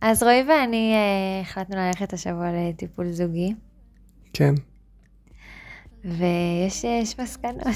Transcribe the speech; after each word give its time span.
אז 0.00 0.22
רועי 0.22 0.42
ואני 0.48 0.94
אה, 0.94 1.40
החלטנו 1.40 1.76
ללכת 1.76 2.12
השבוע 2.12 2.46
לטיפול 2.52 3.10
זוגי, 3.10 3.54
כן. 4.32 4.54
ויש 6.04 6.84
יש 6.84 7.20
מסקנות. 7.20 7.66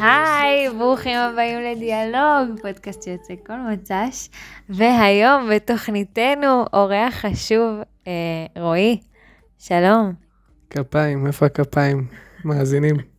היי, 0.00 0.68
ברוכים 0.78 1.18
הבאים 1.18 1.58
לדיאלוג, 1.60 2.60
פודקאסט 2.62 3.02
שיוצא 3.02 3.34
כל 3.46 3.58
מוצ"ש, 3.60 4.28
והיום 4.68 5.50
בתוכניתנו 5.54 6.64
אורח 6.72 7.14
חשוב, 7.14 7.80
אה, 8.06 8.12
רועי, 8.62 9.00
שלום. 9.58 10.12
כפיים, 10.70 11.26
איפה 11.26 11.46
הכפיים? 11.46 12.06
מאזינים. 12.44 13.15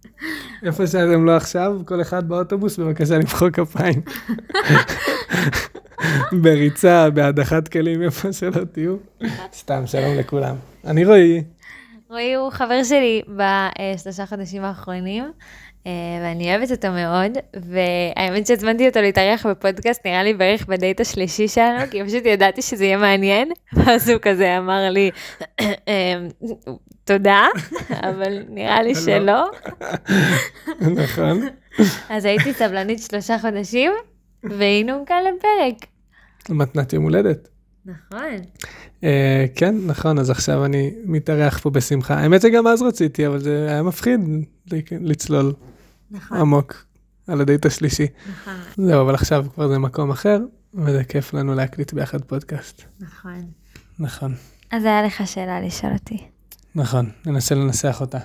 איפה 0.64 0.88
שאתם 0.88 1.26
לא 1.26 1.38
עכשיו, 1.38 1.80
כל 1.86 2.02
אחד 2.02 2.30
באוטובוס, 2.30 2.80
בבקשה 2.80 3.18
למחוא 3.18 3.50
כפיים. 3.50 4.02
בריצה, 6.42 7.10
בהדחת 7.10 7.68
כלים, 7.68 8.02
איפה 8.02 8.34
שלא 8.34 8.64
תהיו. 8.72 8.96
סתם, 9.60 9.84
שלום 9.86 10.18
לכולם. 10.18 10.56
אני 10.86 11.06
רועי. 11.06 11.44
רועי 12.10 12.34
הוא 12.34 12.50
חבר 12.52 12.84
שלי 12.84 13.22
בשלושה 13.28 14.26
חודשים 14.26 14.64
האחרונים, 14.64 15.24
אה, 15.88 15.92
ואני 16.24 16.56
אוהבת 16.56 16.72
אותו 16.72 16.88
מאוד, 16.92 17.32
והאמת 17.56 18.48
שהזמנתי 18.48 18.88
אותו 18.88 19.02
להתארח 19.02 19.46
בפודקאסט, 19.46 20.06
נראה 20.06 20.24
לי 20.24 20.34
בערך 20.34 20.66
בדייט 20.66 21.02
השלישי 21.02 21.48
שלנו, 21.48 21.92
כי 21.92 22.04
פשוט 22.04 22.26
ידעתי 22.26 22.62
שזה 22.62 22.86
יהיה 22.86 22.98
מעניין, 22.98 23.52
ואז 23.74 24.10
הוא 24.10 24.20
כזה 24.22 24.58
אמר 24.58 24.90
לי, 24.90 25.12
"אה, 25.62 26.16
תודה, 27.04 27.46
אבל 27.90 28.44
נראה 28.50 28.82
לי 28.82 28.96
שלא. 28.96 29.44
נכון. 31.04 31.48
אז 32.10 32.26
הייתי 32.26 32.54
סבלנית 32.54 33.00
שלושה 33.00 33.40
חודשים, 33.40 33.92
והיינו 34.44 35.04
כאן 35.06 35.24
לפרק. 35.24 35.90
מתנת 36.50 36.94
יום 36.94 37.04
הולדת. 37.04 37.50
נכון. 37.88 38.38
אה, 39.04 39.46
כן, 39.56 39.76
נכון, 39.86 40.20
אז 40.20 40.30
עכשיו 40.30 40.66
אני 40.66 40.94
מתארח 41.06 41.60
פה 41.60 41.70
בשמחה. 41.70 42.16
האמת 42.16 42.42
שגם 42.42 42.68
אז 42.68 42.82
רציתי, 42.82 43.28
אבל 43.28 43.40
זה 43.40 43.66
היה 43.70 43.84
מפחיד 43.84 44.20
לצלול 44.92 45.54
נכון, 46.12 46.38
עמוק 46.38 46.86
על 47.28 47.42
הדייט 47.42 47.66
השלישי. 47.66 48.08
נכון, 48.32 48.54
זהו, 48.86 49.02
אבל 49.02 49.14
עכשיו 49.14 49.46
כבר 49.54 49.68
זה 49.68 49.80
מקום 49.80 50.12
אחר, 50.12 50.40
וזה 50.74 51.04
כיף 51.04 51.34
לנו 51.34 51.56
להקליט 51.56 51.94
ביחד 51.94 52.22
פודקאסט. 52.22 52.82
נכון. 53.00 53.46
נכון, 54.00 54.36
אז 54.72 54.86
היה 54.86 55.04
לך 55.04 55.28
שאלה 55.28 55.62
לשאול 55.62 55.94
אותי. 55.94 56.18
נכון, 56.76 57.10
ננסה 57.26 57.56
לנסח 57.56 57.98
אותה. 58.02 58.20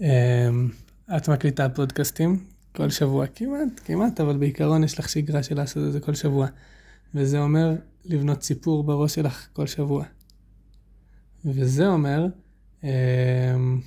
אמ, 0.00 0.06
את 1.16 1.28
מקליטה 1.28 1.68
פודקאסטים 1.68 2.44
כל 2.76 2.90
שבוע, 2.90 3.26
כמעט, 3.26 3.80
כמעט, 3.84 4.20
אבל 4.20 4.36
בעיקרון 4.36 4.84
יש 4.84 4.98
לך 4.98 5.08
שגרה 5.08 5.42
של 5.42 5.56
לעשות 5.56 5.88
את 5.88 5.92
זה 5.92 6.00
כל 6.00 6.14
שבוע. 6.14 6.46
וזה 7.14 7.38
אומר 7.38 7.74
לבנות 8.04 8.42
סיפור 8.42 8.84
בראש 8.84 9.14
שלך 9.14 9.48
כל 9.52 9.66
שבוע. 9.66 10.04
וזה 11.44 11.86
אומר, 11.86 12.26
אמ, 12.84 13.80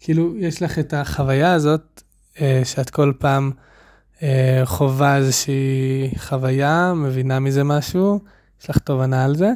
כאילו, 0.00 0.36
יש 0.36 0.62
לך 0.62 0.78
את 0.78 0.94
החוויה 0.94 1.52
הזאת, 1.52 2.02
אה, 2.40 2.62
שאת 2.64 2.90
כל 2.90 3.12
פעם 3.18 3.50
אה, 4.22 4.62
חווה 4.64 5.16
איזושהי 5.16 6.10
חוויה, 6.16 6.92
מבינה 6.94 7.40
מזה 7.40 7.64
משהו, 7.64 8.20
יש 8.60 8.70
לך 8.70 8.78
תובנה 8.78 9.24
על 9.24 9.36
זה, 9.36 9.52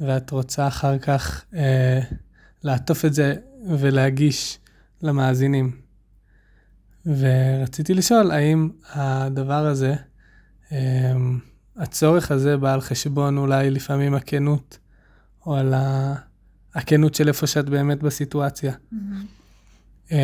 ואת 0.00 0.30
רוצה 0.30 0.68
אחר 0.68 0.98
כך 0.98 1.44
אה, 1.54 2.00
לעטוף 2.62 3.04
את 3.04 3.14
זה 3.14 3.34
ולהגיש 3.78 4.58
למאזינים. 5.02 5.80
ורציתי 7.06 7.94
לשאול, 7.94 8.30
האם 8.30 8.70
הדבר 8.92 9.66
הזה, 9.66 9.94
אה, 10.72 11.12
הצורך 11.80 12.30
הזה 12.30 12.56
בא 12.56 12.72
על 12.74 12.80
חשבון 12.80 13.38
אולי 13.38 13.70
לפעמים 13.70 14.14
הכנות, 14.14 14.78
או 15.46 15.56
על 15.56 15.74
ה- 15.74 16.14
הכנות 16.74 17.14
של 17.14 17.28
איפה 17.28 17.46
שאת 17.46 17.68
באמת 17.68 18.02
בסיטואציה. 18.02 18.72
אמ, 20.10 20.16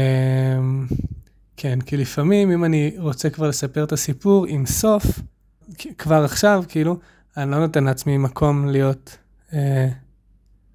כן, 1.56 1.78
כי 1.80 1.96
לפעמים 1.96 2.50
אם 2.50 2.64
אני 2.64 2.94
רוצה 2.98 3.30
כבר 3.30 3.48
לספר 3.48 3.84
את 3.84 3.92
הסיפור 3.92 4.46
עם 4.46 4.66
סוף, 4.66 5.04
כבר 5.98 6.24
עכשיו, 6.24 6.64
כאילו, 6.68 6.98
אני 7.36 7.50
לא 7.50 7.58
נותן 7.58 7.84
לעצמי 7.84 8.18
מקום 8.18 8.68
להיות 8.68 9.16
אה, 9.52 9.88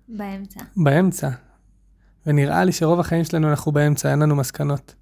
באמצע. 0.07 0.59
באמצע. 0.77 1.29
ונראה 2.25 2.63
לי 2.63 2.71
שרוב 2.71 2.99
החיים 2.99 3.23
שלנו 3.23 3.49
אנחנו 3.49 3.71
באמצע, 3.71 4.11
אין 4.11 4.19
לנו 4.19 4.35
מסקנות. 4.35 4.95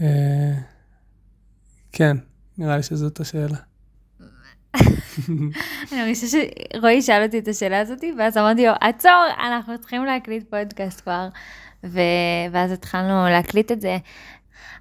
אה, 0.00 0.54
כן, 1.92 2.16
נראה 2.58 2.76
לי 2.76 2.82
שזאת 2.82 3.20
השאלה. 3.20 3.56
אני 5.92 6.00
מרגישה 6.00 6.26
שרועי 6.26 7.02
שאל 7.02 7.22
אותי 7.22 7.38
את 7.38 7.48
השאלה 7.48 7.80
הזאת, 7.80 8.04
ואז 8.18 8.36
אמרתי 8.36 8.66
לו, 8.66 8.72
עצור, 8.80 9.26
אנחנו 9.48 9.78
צריכים 9.78 10.04
להקליט 10.04 10.50
פודקאסט 10.50 11.00
כבר. 11.00 11.28
ו... 11.84 12.00
ואז 12.52 12.72
התחלנו 12.72 13.28
להקליט 13.28 13.72
את 13.72 13.80
זה. 13.80 13.98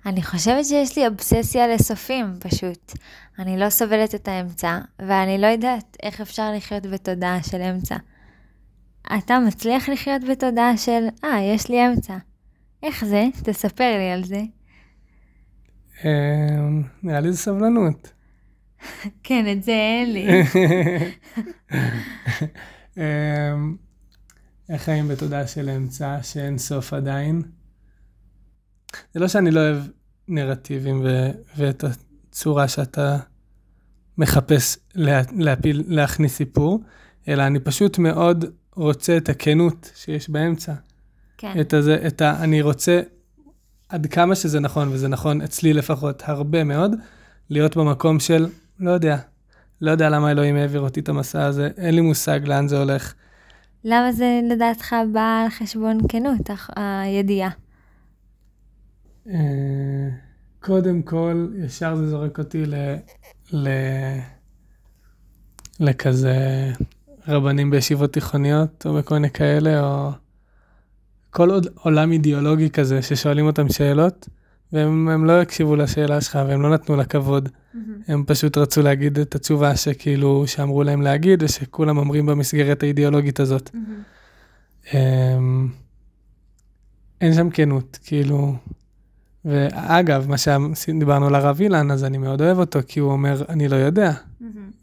אני 0.05 0.23
חושבת 0.23 0.66
שיש 0.66 0.97
לי 0.97 1.07
אובססיה 1.07 1.67
לסופים, 1.67 2.33
פשוט. 2.39 2.94
אני 3.39 3.57
לא 3.57 3.69
סובלת 3.69 4.16
את 4.16 4.28
האמצע, 4.28 4.79
ואני 4.99 5.38
לא 5.38 5.47
יודעת 5.47 5.97
איך 6.03 6.22
אפשר 6.22 6.51
לחיות 6.51 6.85
בתודעה 6.85 7.44
של 7.44 7.61
אמצע. 7.61 7.95
אתה 9.17 9.39
מצליח 9.39 9.89
לחיות 9.89 10.23
בתודעה 10.23 10.78
של, 10.78 11.07
אה, 11.23 11.41
יש 11.41 11.69
לי 11.69 11.88
אמצע. 11.88 12.17
איך 12.83 13.05
זה? 13.05 13.25
תספר 13.44 13.97
לי 13.97 14.11
על 14.11 14.23
זה. 14.23 14.41
אה, 16.05 16.59
נראה 17.03 17.19
לי 17.19 17.31
זה 17.31 17.38
סבלנות. 17.38 18.19
כן, 19.23 19.45
את 19.57 19.63
זה 19.63 19.72
אין 19.72 20.13
לי. 20.13 20.28
אמ, 22.97 23.75
איך 24.69 24.81
חיים 24.81 25.07
בתודעה 25.07 25.47
של 25.47 25.69
אמצע 25.69 26.17
שאין 26.23 26.57
סוף 26.57 26.94
עדיין? 26.94 27.41
זה 29.13 29.19
לא 29.19 29.28
שאני 29.28 29.51
לא 29.51 29.59
אוהב 29.59 29.84
נרטיבים 30.28 31.01
ו- 31.06 31.31
ואת 31.57 31.84
הצורה 31.84 32.67
שאתה 32.67 33.17
מחפש 34.17 34.78
לה- 34.96 35.22
להפיל, 35.38 35.84
להכניס 35.88 36.35
סיפור, 36.35 36.79
אלא 37.28 37.47
אני 37.47 37.59
פשוט 37.59 37.97
מאוד 38.00 38.46
רוצה 38.75 39.17
את 39.17 39.29
הכנות 39.29 39.91
שיש 39.96 40.29
באמצע. 40.29 40.73
כן, 41.38 41.53
את 41.61 41.73
הזה, 41.73 42.07
את 42.07 42.22
ה... 42.22 42.44
אני 42.44 42.61
רוצה, 42.61 43.01
עד 43.90 44.06
כמה 44.07 44.35
שזה 44.35 44.59
נכון, 44.59 44.88
וזה 44.88 45.07
נכון 45.07 45.41
אצלי 45.41 45.73
לפחות 45.73 46.23
הרבה 46.25 46.63
מאוד, 46.63 46.91
להיות 47.50 47.78
במקום 47.78 48.19
של, 48.19 48.47
לא 48.79 48.91
יודע, 48.91 49.17
לא 49.81 49.91
יודע 49.91 50.09
למה 50.09 50.31
אלוהים 50.31 50.56
העביר 50.56 50.81
אותי 50.81 51.00
את 51.00 51.09
המסע 51.09 51.45
הזה, 51.45 51.69
אין 51.78 51.95
לי 51.95 52.01
מושג 52.01 52.40
לאן 52.44 52.67
זה 52.67 52.79
הולך. 52.79 53.13
למה 53.84 54.12
זה 54.12 54.40
לדעתך 54.51 54.95
בא 55.13 55.41
על 55.44 55.50
חשבון 55.50 55.97
כנות, 56.09 56.50
הידיעה? 56.75 57.50
אה, 59.29 60.09
קודם 60.59 61.01
כל, 61.01 61.47
ישר 61.66 61.95
זה 61.95 62.09
זורק 62.09 62.40
אותי 62.40 62.66
ל... 62.66 62.75
ל... 63.53 63.69
לכזה 65.79 66.72
רבנים 67.28 67.69
בישיבות 67.69 68.13
תיכוניות, 68.13 68.85
או 68.85 68.94
בכל 68.94 69.16
מיני 69.16 69.29
כאלה, 69.29 69.81
או 69.81 70.11
כל 71.29 71.50
עוד 71.50 71.67
עולם 71.75 72.11
אידיאולוגי 72.11 72.69
כזה, 72.69 73.01
ששואלים 73.01 73.46
אותם 73.46 73.69
שאלות, 73.69 74.29
והם 74.74 75.09
הם 75.09 75.25
לא 75.25 75.41
הקשיבו 75.41 75.75
לשאלה 75.75 76.22
שלך, 76.22 76.40
והם 76.47 76.62
לא 76.62 76.74
נתנו 76.74 76.96
לה 76.96 77.06
כבוד. 77.06 77.50
הם 78.07 78.24
פשוט 78.28 78.57
רצו 78.57 78.81
להגיד 78.81 79.19
את 79.19 79.35
התשובה 79.35 79.75
שכאילו, 79.75 80.47
שאמרו 80.47 80.84
להם 80.84 81.02
להגיד, 81.02 81.44
ושכולם 81.44 81.97
אומרים 81.97 82.25
במסגרת 82.25 82.84
האידיאולוגית 82.84 83.40
הזאת. 83.40 83.69
אמ, 84.94 85.68
אין 87.22 87.34
שם 87.34 87.50
כנות, 87.50 88.00
כאילו. 88.03 88.56
ואגב, 89.46 90.28
מה 90.29 90.35
שדיברנו 90.75 91.28
על 91.28 91.35
הרב 91.35 91.61
אילן, 91.61 91.91
אז 91.91 92.03
אני 92.03 92.17
מאוד 92.17 92.41
אוהב 92.41 92.59
אותו, 92.59 92.79
כי 92.88 92.99
הוא 92.99 93.11
אומר, 93.11 93.43
אני 93.49 93.67
לא 93.67 93.76
יודע. 93.76 94.11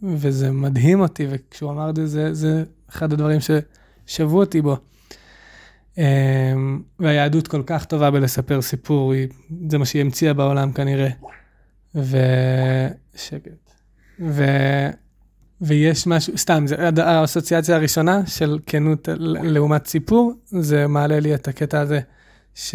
וזה 0.02 0.50
מדהים 0.50 1.00
אותי, 1.00 1.26
וכשהוא 1.30 1.70
אמר 1.70 1.90
את 1.90 1.96
זה, 1.96 2.06
זה, 2.06 2.34
זה 2.34 2.64
אחד 2.90 3.12
הדברים 3.12 3.38
ששבו 3.40 4.40
אותי 4.40 4.62
בו. 4.62 4.76
אמ, 5.98 6.82
והיהדות 6.98 7.48
כל 7.48 7.62
כך 7.66 7.84
טובה 7.84 8.10
בלספר 8.10 8.62
סיפור, 8.62 9.12
היא, 9.12 9.28
זה 9.70 9.78
מה 9.78 9.84
שהיא 9.84 10.02
המציאה 10.02 10.34
בעולם 10.34 10.72
כנראה. 10.72 11.10
ושקט. 11.94 13.70
ו... 14.20 14.44
ויש 15.60 16.06
משהו, 16.06 16.38
סתם, 16.38 16.64
זה, 16.66 16.76
האסוציאציה 17.04 17.76
הראשונה 17.76 18.26
של 18.26 18.58
כנות 18.66 19.08
לעומת 19.18 19.86
סיפור, 19.86 20.32
זה 20.46 20.86
מעלה 20.86 21.20
לי 21.20 21.34
את 21.34 21.48
הקטע 21.48 21.80
הזה, 21.80 22.00
ש... 22.54 22.74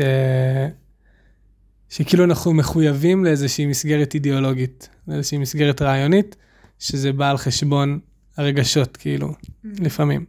שכאילו 1.89 2.23
אנחנו 2.23 2.53
מחויבים 2.53 3.25
לאיזושהי 3.25 3.65
מסגרת 3.65 4.13
אידיאולוגית, 4.13 4.89
לאיזושהי 5.07 5.37
מסגרת 5.37 5.81
רעיונית, 5.81 6.35
שזה 6.79 7.13
בא 7.13 7.29
על 7.29 7.37
חשבון 7.37 7.99
הרגשות, 8.37 8.97
כאילו, 8.97 9.33
לפעמים. 9.63 10.25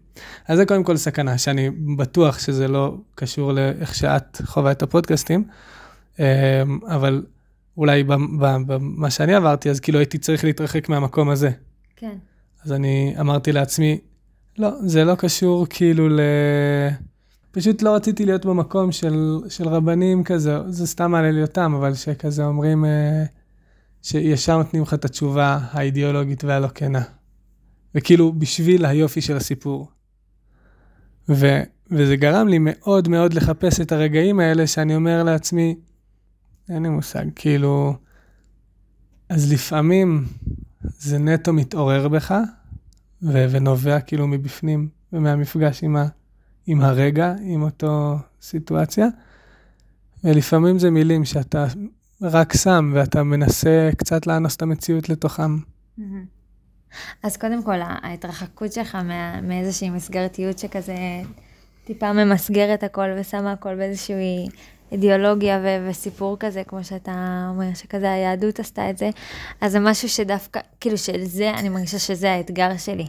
אז 0.48 0.58
זה 0.58 0.66
קודם 0.66 0.84
כל 0.84 0.96
סכנה, 0.96 1.38
שאני 1.38 1.70
בטוח 1.96 2.38
שזה 2.38 2.68
לא 2.68 2.96
קשור 3.14 3.52
לאיך 3.52 3.94
שאת 3.94 4.42
חווה 4.44 4.72
את 4.72 4.82
הפודקאסטים, 4.82 5.44
אמ, 6.18 6.24
אבל 6.86 7.24
אולי 7.76 8.04
במה 8.66 9.10
שאני 9.10 9.34
עברתי, 9.34 9.70
אז 9.70 9.80
כאילו 9.80 9.98
הייתי 9.98 10.18
צריך 10.18 10.44
להתרחק 10.44 10.88
מהמקום 10.88 11.28
הזה. 11.28 11.50
כן. 11.96 12.16
אז 12.64 12.72
אני 12.72 13.14
אמרתי 13.20 13.52
לעצמי, 13.52 13.98
לא, 14.58 14.70
זה 14.80 15.04
לא 15.04 15.14
קשור 15.14 15.66
כאילו 15.70 16.08
ל... 16.08 16.20
פשוט 17.50 17.82
לא 17.82 17.94
רציתי 17.94 18.26
להיות 18.26 18.46
במקום 18.46 18.92
של, 18.92 19.38
של 19.48 19.68
רבנים 19.68 20.24
כזה, 20.24 20.58
זה 20.68 20.86
סתם 20.86 21.10
מעלה 21.10 21.30
לי 21.30 21.42
אותם, 21.42 21.74
אבל 21.74 21.94
שכזה 21.94 22.44
אומרים, 22.44 22.84
אה, 22.84 23.24
שישר 24.02 24.56
נותנים 24.56 24.82
לך 24.82 24.94
את 24.94 25.04
התשובה 25.04 25.58
האידיאולוגית 25.70 26.44
והלא 26.44 26.68
כנה. 26.68 27.02
וכאילו, 27.94 28.32
בשביל 28.32 28.84
היופי 28.86 29.20
של 29.20 29.36
הסיפור. 29.36 29.88
ו, 31.28 31.62
וזה 31.90 32.16
גרם 32.16 32.48
לי 32.48 32.58
מאוד 32.60 33.08
מאוד 33.08 33.34
לחפש 33.34 33.80
את 33.80 33.92
הרגעים 33.92 34.40
האלה 34.40 34.66
שאני 34.66 34.96
אומר 34.96 35.22
לעצמי, 35.22 35.76
אין 36.68 36.82
לי 36.82 36.88
מושג, 36.88 37.24
כאילו, 37.36 37.96
אז 39.28 39.52
לפעמים 39.52 40.24
זה 40.82 41.18
נטו 41.18 41.52
מתעורר 41.52 42.08
בך, 42.08 42.34
ו- 43.22 43.46
ונובע 43.50 44.00
כאילו 44.00 44.26
מבפנים 44.26 44.88
ומהמפגש 45.12 45.84
עם, 45.84 45.96
ה- 45.96 46.06
עם 46.66 46.80
הרגע, 46.80 47.34
עם 47.42 47.62
אותו 47.62 48.16
סיטואציה, 48.42 49.06
ולפעמים 50.24 50.78
זה 50.78 50.90
מילים 50.90 51.24
שאתה 51.24 51.66
רק 52.22 52.52
שם 52.56 52.92
ואתה 52.94 53.22
מנסה 53.22 53.90
קצת 53.96 54.26
לאנוס 54.26 54.56
את 54.56 54.62
המציאות 54.62 55.08
לתוכם. 55.08 55.58
אז 57.22 57.36
קודם 57.36 57.62
כל, 57.62 57.78
ההתרחקות 57.80 58.72
שלך 58.72 58.94
מה, 58.94 59.40
מאיזושהי 59.40 59.90
מסגרתיות 59.90 60.58
שכזה 60.58 60.94
טיפה 61.84 62.12
ממסגרת 62.12 62.82
הכל 62.82 63.08
ושמה 63.16 63.52
הכל 63.52 63.74
באיזושהי 63.74 64.48
אידיאולוגיה 64.92 65.60
ו- 65.62 65.88
וסיפור 65.88 66.36
כזה, 66.40 66.64
כמו 66.64 66.84
שאתה 66.84 67.46
אומר, 67.50 67.74
שכזה 67.74 68.12
היהדות 68.12 68.60
עשתה 68.60 68.90
את 68.90 68.98
זה, 68.98 69.10
אז 69.60 69.72
זה 69.72 69.80
משהו 69.80 70.08
שדווקא, 70.08 70.60
כאילו 70.80 70.98
של 70.98 71.24
זה, 71.24 71.50
אני 71.50 71.68
מרגישה 71.68 71.98
שזה 71.98 72.32
האתגר 72.32 72.76
שלי. 72.76 73.06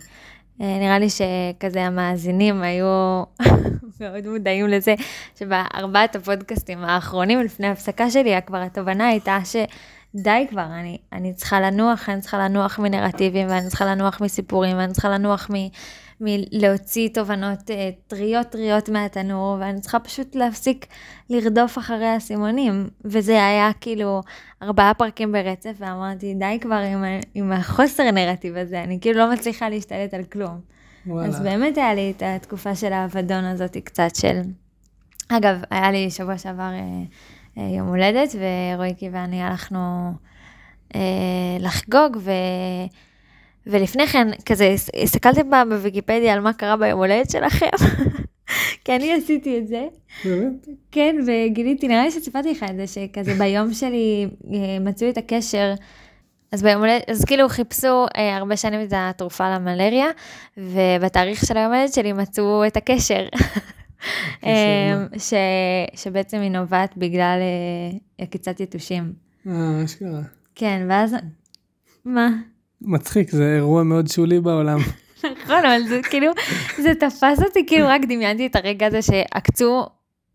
אה, 0.62 0.77
נראה 0.80 1.00
לי 1.00 1.07
שכזה 1.09 1.81
המאזינים 1.81 2.62
היו 2.62 3.24
מאוד 4.01 4.27
מודעים 4.27 4.68
לזה, 4.68 4.95
שבארבעת 5.39 6.15
הפודקאסטים 6.15 6.83
האחרונים 6.83 7.39
לפני 7.39 7.68
ההפסקה 7.68 8.09
שלי, 8.09 8.41
כבר 8.45 8.57
התובנה 8.57 9.07
הייתה 9.07 9.39
שדי 10.18 10.45
כבר, 10.50 10.65
אני, 10.65 10.98
אני 11.13 11.33
צריכה 11.33 11.62
לנוח, 11.62 12.10
אני 12.10 12.21
צריכה 12.21 12.38
לנוח 12.38 12.80
מנרטיבים, 12.80 13.48
ואני 13.50 13.68
צריכה 13.69 13.86
לנוח 13.86 14.21
מסיפורים, 14.21 14.77
ואני 14.77 14.94
צריכה 14.94 15.10
לנוח 15.10 15.50
מ... 15.51 15.54
מלהוציא 16.21 17.10
תובנות 17.13 17.71
אה, 17.71 17.89
טריות 18.07 18.48
טריות 18.48 18.89
מהתנור, 18.89 19.57
ואני 19.60 19.81
צריכה 19.81 20.00
פשוט 20.00 20.36
להפסיק 20.36 20.86
לרדוף 21.30 21.77
אחרי 21.77 22.07
הסימונים. 22.07 22.89
וזה 23.06 23.45
היה 23.45 23.71
כאילו 23.81 24.21
ארבעה 24.62 24.94
פרקים 24.94 25.31
ברצף, 25.31 25.74
ואמרתי, 25.80 26.33
די 26.33 26.57
כבר 26.62 26.75
עם, 26.75 27.04
עם 27.33 27.51
החוסר 27.51 28.12
נרטיב 28.12 28.57
הזה, 28.57 28.83
אני 28.83 28.98
כאילו 29.01 29.19
לא 29.19 29.33
מצליחה 29.33 29.69
להשתלט 29.69 30.13
על 30.13 30.24
כלום. 30.24 30.59
וואלה. 31.07 31.27
אז 31.27 31.39
באמת 31.39 31.77
היה 31.77 31.94
לי 31.94 32.13
את 32.18 32.24
התקופה 32.25 32.75
של 32.75 32.94
האבדון 32.94 33.44
הזאת 33.44 33.77
קצת 33.83 34.16
של... 34.16 34.42
אגב, 35.30 35.62
היה 35.69 35.92
לי 35.92 36.12
שבוע 36.12 36.38
שעבר 36.38 36.71
אה, 36.74 37.04
יום 37.57 37.88
הולדת, 37.88 38.35
ורועיקי 38.75 39.09
ואני 39.11 39.44
הלכנו 39.44 40.11
אה, 40.95 41.01
לחגוג, 41.59 42.17
ו... 42.19 42.31
ולפני 43.67 44.07
כן, 44.07 44.27
כזה, 44.45 44.75
הסתכלתם 45.03 45.50
פעם 45.50 45.69
בוויקיפדיה 45.69 46.33
על 46.33 46.39
מה 46.39 46.53
קרה 46.53 46.77
ביום 46.77 47.00
הולדת 47.00 47.29
שלכם? 47.29 47.69
כי 48.85 48.95
אני 48.95 49.13
עשיתי 49.13 49.57
את 49.57 49.67
זה. 49.67 49.88
באמת? 50.25 50.67
כן, 50.91 51.15
וגיליתי, 51.27 51.88
נראה 51.88 52.03
לי 52.03 52.11
שסיפרתי 52.11 52.51
לך 52.51 52.65
את 52.69 52.75
זה, 52.75 52.88
שכזה 52.88 53.33
ביום 53.33 53.73
שלי 53.73 54.27
אה, 54.53 54.79
מצאו 54.79 55.09
את 55.09 55.17
הקשר. 55.17 55.73
אז 56.51 56.63
ביום 56.63 56.81
הולדת, 56.81 57.09
אז 57.09 57.25
כאילו 57.25 57.49
חיפשו 57.49 58.06
אה, 58.17 58.38
הרבה 58.38 58.57
שנים 58.57 58.81
את 58.81 58.94
התרופה 58.95 59.56
למלריה, 59.56 60.07
ובתאריך 60.57 61.45
של 61.45 61.57
היום 61.57 61.73
הולדת 61.73 61.94
שלי 61.94 62.13
מצאו 62.13 62.67
את 62.67 62.77
הקשר. 62.77 63.27
אה, 64.45 64.94
ש, 65.17 65.33
שבעצם 65.95 66.38
היא 66.38 66.51
נובעת 66.51 66.97
בגלל 66.97 67.39
אה, 67.41 67.97
עקיצת 68.23 68.59
יתושים. 68.59 69.13
אה, 69.47 69.83
אשכרה. 69.85 70.21
כן, 70.55 70.85
ואז... 70.89 71.15
מה? 72.05 72.29
מצחיק, 72.81 73.31
זה 73.31 73.55
אירוע 73.55 73.83
מאוד 73.83 74.07
שולי 74.07 74.39
בעולם. 74.39 74.79
נכון, 75.44 75.65
אבל 75.65 75.83
זה 75.88 76.00
כאילו, 76.09 76.31
זה 76.77 76.95
תפס 76.95 77.44
אותי, 77.44 77.65
כאילו 77.67 77.88
רק 77.88 78.01
דמיינתי 78.01 78.45
את 78.45 78.55
הרגע 78.55 78.88
הזה 78.88 79.01
שעקצו, 79.01 79.85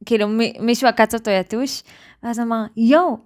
כאילו 0.06 0.28
מישהו 0.60 0.88
עקץ 0.88 1.14
אותו 1.14 1.30
יתוש, 1.30 1.82
ואז 2.22 2.40
אמר, 2.40 2.64
יואו, 2.76 3.18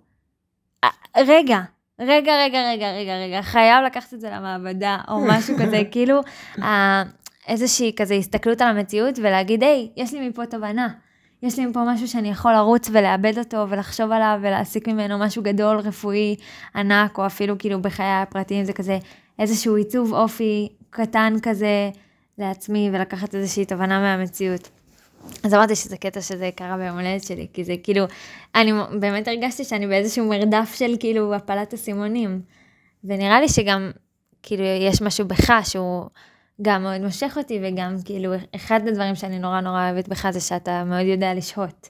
רגע, 1.16 1.60
רגע, 2.00 2.32
רגע, 2.36 2.58
רגע, 2.72 2.92
רגע, 2.92 3.16
רגע, 3.16 3.42
חייב 3.42 3.84
לקחת 3.86 4.14
את 4.14 4.20
זה 4.20 4.30
למעבדה, 4.30 4.98
או 5.08 5.20
משהו 5.20 5.56
כזה, 5.58 5.82
כאילו, 5.92 6.20
איזושהי 7.48 7.92
כזה 7.96 8.14
הסתכלות 8.14 8.60
על 8.60 8.68
המציאות 8.68 9.18
ולהגיד, 9.18 9.62
היי, 9.62 9.88
יש 9.96 10.14
לי 10.14 10.28
מפה 10.28 10.46
תובנה. 10.46 10.88
יש 11.42 11.58
לי 11.58 11.66
מפה 11.66 11.80
משהו 11.86 12.08
שאני 12.08 12.30
יכול 12.30 12.52
לרוץ 12.52 12.88
ולאבד 12.92 13.38
אותו 13.38 13.66
ולחשוב 13.68 14.12
עליו 14.12 14.38
ולהסיק 14.42 14.88
ממנו 14.88 15.18
משהו 15.18 15.42
גדול, 15.42 15.76
רפואי, 15.78 16.36
ענק, 16.74 17.18
או 17.18 17.26
אפילו 17.26 17.58
כאילו 17.58 17.82
בחיי 17.82 18.22
הפרטיים, 18.22 18.64
זה 18.64 18.72
כזה 18.72 18.98
איזשהו 19.38 19.76
עיצוב 19.76 20.12
אופי 20.12 20.68
קטן 20.90 21.34
כזה 21.42 21.90
לעצמי 22.38 22.90
ולקחת 22.92 23.34
איזושהי 23.34 23.64
תובנה 23.64 24.00
מהמציאות. 24.00 24.68
אז 25.44 25.54
אמרתי 25.54 25.76
שזה 25.76 25.96
קטע 25.96 26.20
שזה 26.20 26.50
קרה 26.54 26.76
ביום 26.76 26.98
הולדת 26.98 27.22
שלי, 27.22 27.46
כי 27.52 27.64
זה 27.64 27.74
כאילו, 27.82 28.04
אני 28.54 28.72
באמת 29.00 29.28
הרגשתי 29.28 29.64
שאני 29.64 29.86
באיזשהו 29.86 30.28
מרדף 30.28 30.74
של 30.74 30.94
כאילו 31.00 31.34
הפלת 31.34 31.74
אסימונים. 31.74 32.40
ונראה 33.04 33.40
לי 33.40 33.48
שגם, 33.48 33.90
כאילו, 34.42 34.64
יש 34.64 35.02
משהו 35.02 35.26
בך 35.26 35.52
שהוא 35.64 36.06
גם 36.62 36.82
מאוד 36.82 37.00
מושך 37.00 37.34
אותי, 37.36 37.60
וגם 37.62 37.96
כאילו, 38.04 38.32
אחד 38.56 38.80
הדברים 38.88 39.14
שאני 39.14 39.38
נורא 39.38 39.60
נורא 39.60 39.90
אוהבת 39.90 40.08
בך 40.08 40.30
זה 40.30 40.40
שאתה 40.40 40.84
מאוד 40.84 41.06
יודע 41.06 41.34
לשהות. 41.34 41.88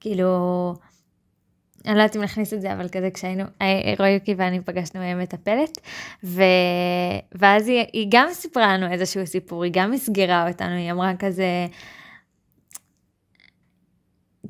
כאילו, 0.00 0.74
אני 1.86 1.94
לא 1.94 2.02
יודעת 2.02 2.16
אם 2.16 2.22
נכניס 2.22 2.54
את 2.54 2.60
זה, 2.60 2.72
אבל 2.72 2.88
כזה 2.88 3.08
כשהיינו, 3.14 3.44
רועי 3.98 4.12
יוקי 4.12 4.34
ואני 4.34 4.60
פגשנו 4.60 5.00
מטפלת, 5.16 5.80
ו... 6.24 6.42
ואז 7.32 7.68
היא, 7.68 7.84
היא 7.92 8.06
גם 8.10 8.28
סיפרה 8.32 8.76
לנו 8.76 8.92
איזשהו 8.92 9.26
סיפור, 9.26 9.64
היא 9.64 9.72
גם 9.74 9.90
מסגרה 9.90 10.48
אותנו, 10.48 10.74
היא 10.74 10.92
אמרה 10.92 11.12
כזה, 11.18 11.66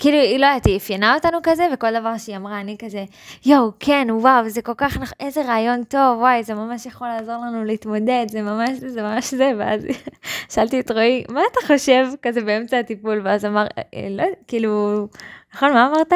כאילו, 0.00 0.19
היא 0.19 0.38
לא 0.38 0.47
יודעת, 0.47 0.67
היא 0.67 0.76
אפיינה 0.76 1.14
אותנו 1.14 1.38
כזה, 1.43 1.62
וכל 1.75 2.00
דבר 2.00 2.19
שהיא 2.19 2.37
אמרה, 2.37 2.61
אני 2.61 2.76
כזה, 2.79 3.05
יואו, 3.47 3.73
כן, 3.81 4.08
וואו, 4.11 4.49
זה 4.49 4.62
כל 4.62 4.73
כך, 4.76 4.99
נח... 4.99 5.12
איזה 5.20 5.43
רעיון 5.44 5.84
טוב, 5.84 6.19
וואי, 6.19 6.43
זה 6.43 6.55
ממש 6.55 6.86
יכול 6.86 7.08
לעזור 7.08 7.34
לנו 7.34 7.65
להתמודד, 7.65 8.27
זה 8.29 8.43
ממש 8.43 8.70
זה, 8.79 8.89
זה 8.89 9.03
ממש 9.03 9.34
זה, 9.34 9.53
ואז 9.58 9.82
שאלתי 10.55 10.81
את 10.81 10.91
רועי, 10.91 11.24
מה 11.29 11.41
אתה 11.53 11.67
חושב, 11.67 12.06
כזה 12.22 12.41
באמצע 12.41 12.79
הטיפול, 12.79 13.20
ואז 13.24 13.44
אמר, 13.44 13.67
אה, 13.79 14.08
לא, 14.10 14.24
כאילו, 14.46 15.08
נכון, 15.55 15.72
מה 15.72 15.86
אמרת? 15.86 16.13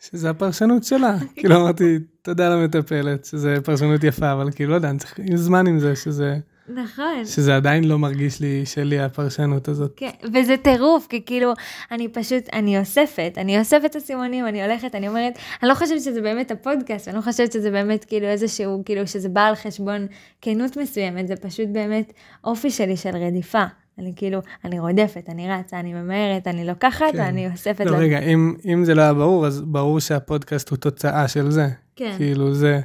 שזה 0.00 0.30
הפרשנות 0.30 0.84
שלה. 0.84 1.16
כאילו 1.36 1.56
אמרתי, 1.56 1.98
תודה 2.22 2.48
למטפלת, 2.48 3.24
שזה 3.24 3.56
פרשנות 3.64 4.04
יפה, 4.04 4.32
אבל 4.32 4.50
כאילו, 4.50 4.70
לא 4.70 4.74
יודע, 4.74 4.90
אני 4.90 4.98
צריך 4.98 5.20
זמן 5.34 5.66
עם 5.66 5.78
זה, 5.78 5.96
שזה... 5.96 6.36
נכון. 6.74 7.24
שזה 7.24 7.56
עדיין 7.56 7.84
לא 7.84 7.98
מרגיש 7.98 8.40
לי 8.40 8.66
שלי 8.66 9.00
הפרשנות 9.00 9.68
הזאת. 9.68 9.92
כן, 9.96 10.10
וזה 10.34 10.56
טירוף, 10.56 11.06
כי 11.06 11.24
כאילו, 11.26 11.52
אני 11.92 12.08
פשוט, 12.08 12.44
אני 12.52 12.78
אוספת, 12.78 13.32
אני 13.36 13.58
אוספת 13.58 13.84
את 13.90 13.96
הסימונים, 13.96 14.46
אני 14.46 14.64
הולכת, 14.64 14.94
אני 14.94 15.08
אומרת, 15.08 15.38
אני 15.62 15.68
לא 15.68 15.74
חושבת 15.74 16.00
שזה 16.00 16.20
באמת 16.20 16.50
הפודקאסט, 16.50 17.08
אני 17.08 17.16
לא 17.16 17.20
חושבת 17.20 17.52
שזה 17.52 17.70
באמת 17.70 18.04
כאילו 18.04 18.26
איזשהו, 18.26 18.82
כאילו, 18.84 19.06
שזה 19.06 19.28
בא 19.28 19.40
על 19.40 19.54
חשבון 19.54 20.06
כנות 20.40 20.76
מסוימת, 20.76 21.28
זה 21.28 21.36
פשוט 21.36 21.68
באמת 21.72 22.12
אופי 22.44 22.70
שלי 22.70 22.96
של 22.96 23.16
רדיפה. 23.16 23.64
אני 23.98 24.12
כאילו, 24.16 24.40
אני 24.64 24.80
רודפת, 24.80 25.24
אני 25.28 25.50
רצה, 25.50 25.80
אני 25.80 25.94
ממהרת, 25.94 26.46
אני 26.46 26.66
לוקחת 26.66 27.12
כן. 27.12 27.18
ואני 27.18 27.50
אוספת. 27.50 27.86
לא, 27.86 27.96
רגע, 27.96 28.18
אם, 28.18 28.54
אם 28.64 28.84
זה 28.84 28.94
לא 28.94 29.02
היה 29.02 29.14
ברור, 29.14 29.46
אז 29.46 29.60
ברור 29.60 30.00
שהפודקאסט 30.00 30.68
הוא 30.68 30.76
תוצאה 30.76 31.28
של 31.28 31.50
זה. 31.50 31.68
כן. 31.96 32.14
כאילו, 32.16 32.54
זה 32.54 32.80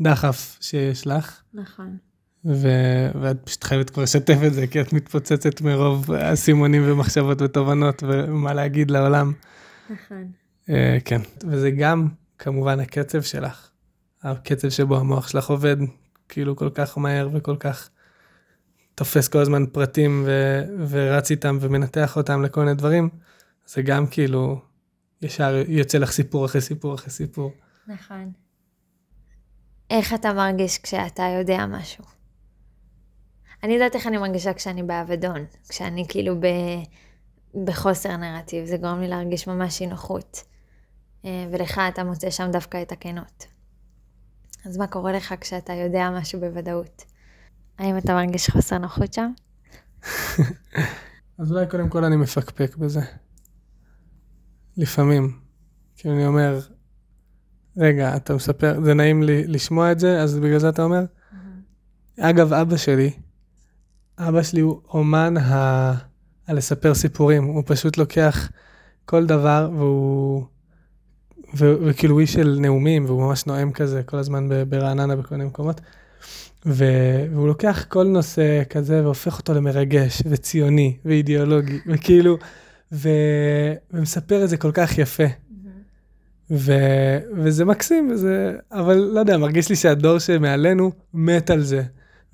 דחף 0.00 0.58
שיש 0.60 1.06
לך. 1.06 1.40
נכון. 1.54 2.09
ו- 2.44 3.10
ואת 3.20 3.36
פשוט 3.44 3.64
חייבת 3.64 3.90
כבר 3.90 4.02
לשתף 4.02 4.36
את 4.46 4.54
זה, 4.54 4.66
כי 4.66 4.80
את 4.80 4.92
מתפוצצת 4.92 5.60
מרוב 5.60 6.12
אסימונים 6.12 6.82
ומחשבות 6.86 7.42
ותובנות 7.42 8.02
ומה 8.06 8.54
להגיד 8.54 8.90
לעולם. 8.90 9.32
נכון. 9.90 10.30
Uh, 10.68 10.72
כן, 11.04 11.20
וזה 11.46 11.70
גם 11.70 12.08
כמובן 12.38 12.80
הקצב 12.80 13.22
שלך, 13.22 13.70
הקצב 14.22 14.68
שבו 14.68 14.96
המוח 14.96 15.28
שלך 15.28 15.50
עובד, 15.50 15.76
כאילו 16.28 16.56
כל 16.56 16.70
כך 16.74 16.98
מהר 16.98 17.28
וכל 17.32 17.56
כך 17.60 17.90
תופס 18.94 19.28
כל 19.28 19.38
הזמן 19.38 19.66
פרטים 19.66 20.22
ו- 20.26 20.62
ורץ 20.88 21.30
איתם 21.30 21.58
ומנתח 21.60 22.16
אותם 22.16 22.42
לכל 22.42 22.60
מיני 22.60 22.74
דברים, 22.74 23.08
זה 23.66 23.82
גם 23.82 24.06
כאילו 24.06 24.60
ישר 25.22 25.62
יוצא 25.68 25.98
לך 25.98 26.10
סיפור 26.10 26.46
אחרי 26.46 26.60
סיפור 26.60 26.94
אחרי 26.94 27.10
סיפור. 27.10 27.52
נכון. 27.86 28.32
איך 29.90 30.14
אתה 30.14 30.32
מרגיש 30.32 30.78
כשאתה 30.78 31.22
יודע 31.38 31.66
משהו? 31.66 32.19
אני 33.62 33.72
יודעת 33.72 33.94
איך 33.94 34.06
אני 34.06 34.18
מרגישה 34.18 34.54
כשאני 34.54 34.82
באבדון, 34.82 35.44
כשאני 35.68 36.04
כאילו 36.08 36.40
ב... 36.40 36.46
בחוסר 37.64 38.16
נרטיב, 38.16 38.64
זה 38.64 38.76
גורם 38.76 39.00
לי 39.00 39.08
להרגיש 39.08 39.46
ממש 39.46 39.80
אי 39.80 39.86
נוחות. 39.86 40.44
אה, 41.24 41.46
ולך 41.50 41.80
אתה 41.88 42.04
מוצא 42.04 42.30
שם 42.30 42.50
דווקא 42.52 42.82
את 42.82 42.92
הכנות. 42.92 43.46
אז 44.66 44.76
מה 44.76 44.86
קורה 44.86 45.12
לך 45.12 45.34
כשאתה 45.40 45.72
יודע 45.72 46.10
משהו 46.10 46.40
בוודאות? 46.40 47.04
האם 47.78 47.98
אתה 47.98 48.14
מרגיש 48.14 48.50
חוסר 48.50 48.78
נוחות 48.78 49.12
שם? 49.14 49.32
אז 51.38 51.52
אולי 51.52 51.66
קודם 51.66 51.88
כל 51.88 52.04
אני 52.04 52.16
מפקפק 52.16 52.76
בזה. 52.76 53.00
לפעמים. 54.76 55.40
כי 55.96 56.08
אני 56.08 56.26
אומר, 56.26 56.60
רגע, 57.76 58.16
אתה 58.16 58.34
מספר, 58.34 58.84
זה 58.84 58.94
נעים 58.94 59.22
לי 59.22 59.46
לשמוע 59.46 59.92
את 59.92 60.00
זה, 60.00 60.22
אז 60.22 60.38
בגלל 60.38 60.58
זה 60.58 60.68
אתה 60.68 60.82
אומר? 60.82 61.04
אגב, 62.20 62.52
אבא 62.52 62.76
שלי, 62.76 63.10
אבא 64.28 64.42
שלי 64.42 64.60
הוא 64.60 64.80
אומן 64.92 65.36
ה... 65.36 65.92
הלספר 66.48 66.94
סיפורים, 66.94 67.44
הוא 67.44 67.62
פשוט 67.66 67.96
לוקח 67.96 68.50
כל 69.04 69.26
דבר 69.26 69.70
והוא... 69.76 70.44
ו- 71.56 71.74
וכאילו 71.84 72.14
הוא 72.14 72.20
איש 72.20 72.32
של 72.32 72.58
נאומים, 72.60 73.04
והוא 73.04 73.22
ממש 73.22 73.46
נואם 73.46 73.72
כזה 73.72 74.02
כל 74.02 74.16
הזמן 74.16 74.48
ברעננה 74.68 75.16
בכל 75.16 75.34
מיני 75.34 75.48
מקומות. 75.48 75.80
ו- 76.66 77.24
והוא 77.32 77.46
לוקח 77.46 77.84
כל 77.88 78.04
נושא 78.04 78.62
כזה 78.70 79.04
והופך 79.04 79.38
אותו 79.38 79.54
למרגש 79.54 80.22
וציוני 80.26 80.96
ואידיאולוגי, 81.04 81.78
וכאילו, 81.86 82.38
ו- 82.92 83.74
ומספר 83.90 84.44
את 84.44 84.48
זה 84.48 84.56
כל 84.56 84.70
כך 84.74 84.98
יפה. 84.98 85.24
ו- 86.50 87.18
וזה 87.36 87.64
מקסים, 87.64 88.10
וזה, 88.12 88.56
אבל 88.72 88.96
לא 88.96 89.20
יודע, 89.20 89.36
מרגיש 89.38 89.68
לי 89.68 89.76
שהדור 89.76 90.18
שמעלינו 90.18 90.92
מת 91.14 91.50
על 91.50 91.60
זה. 91.62 91.82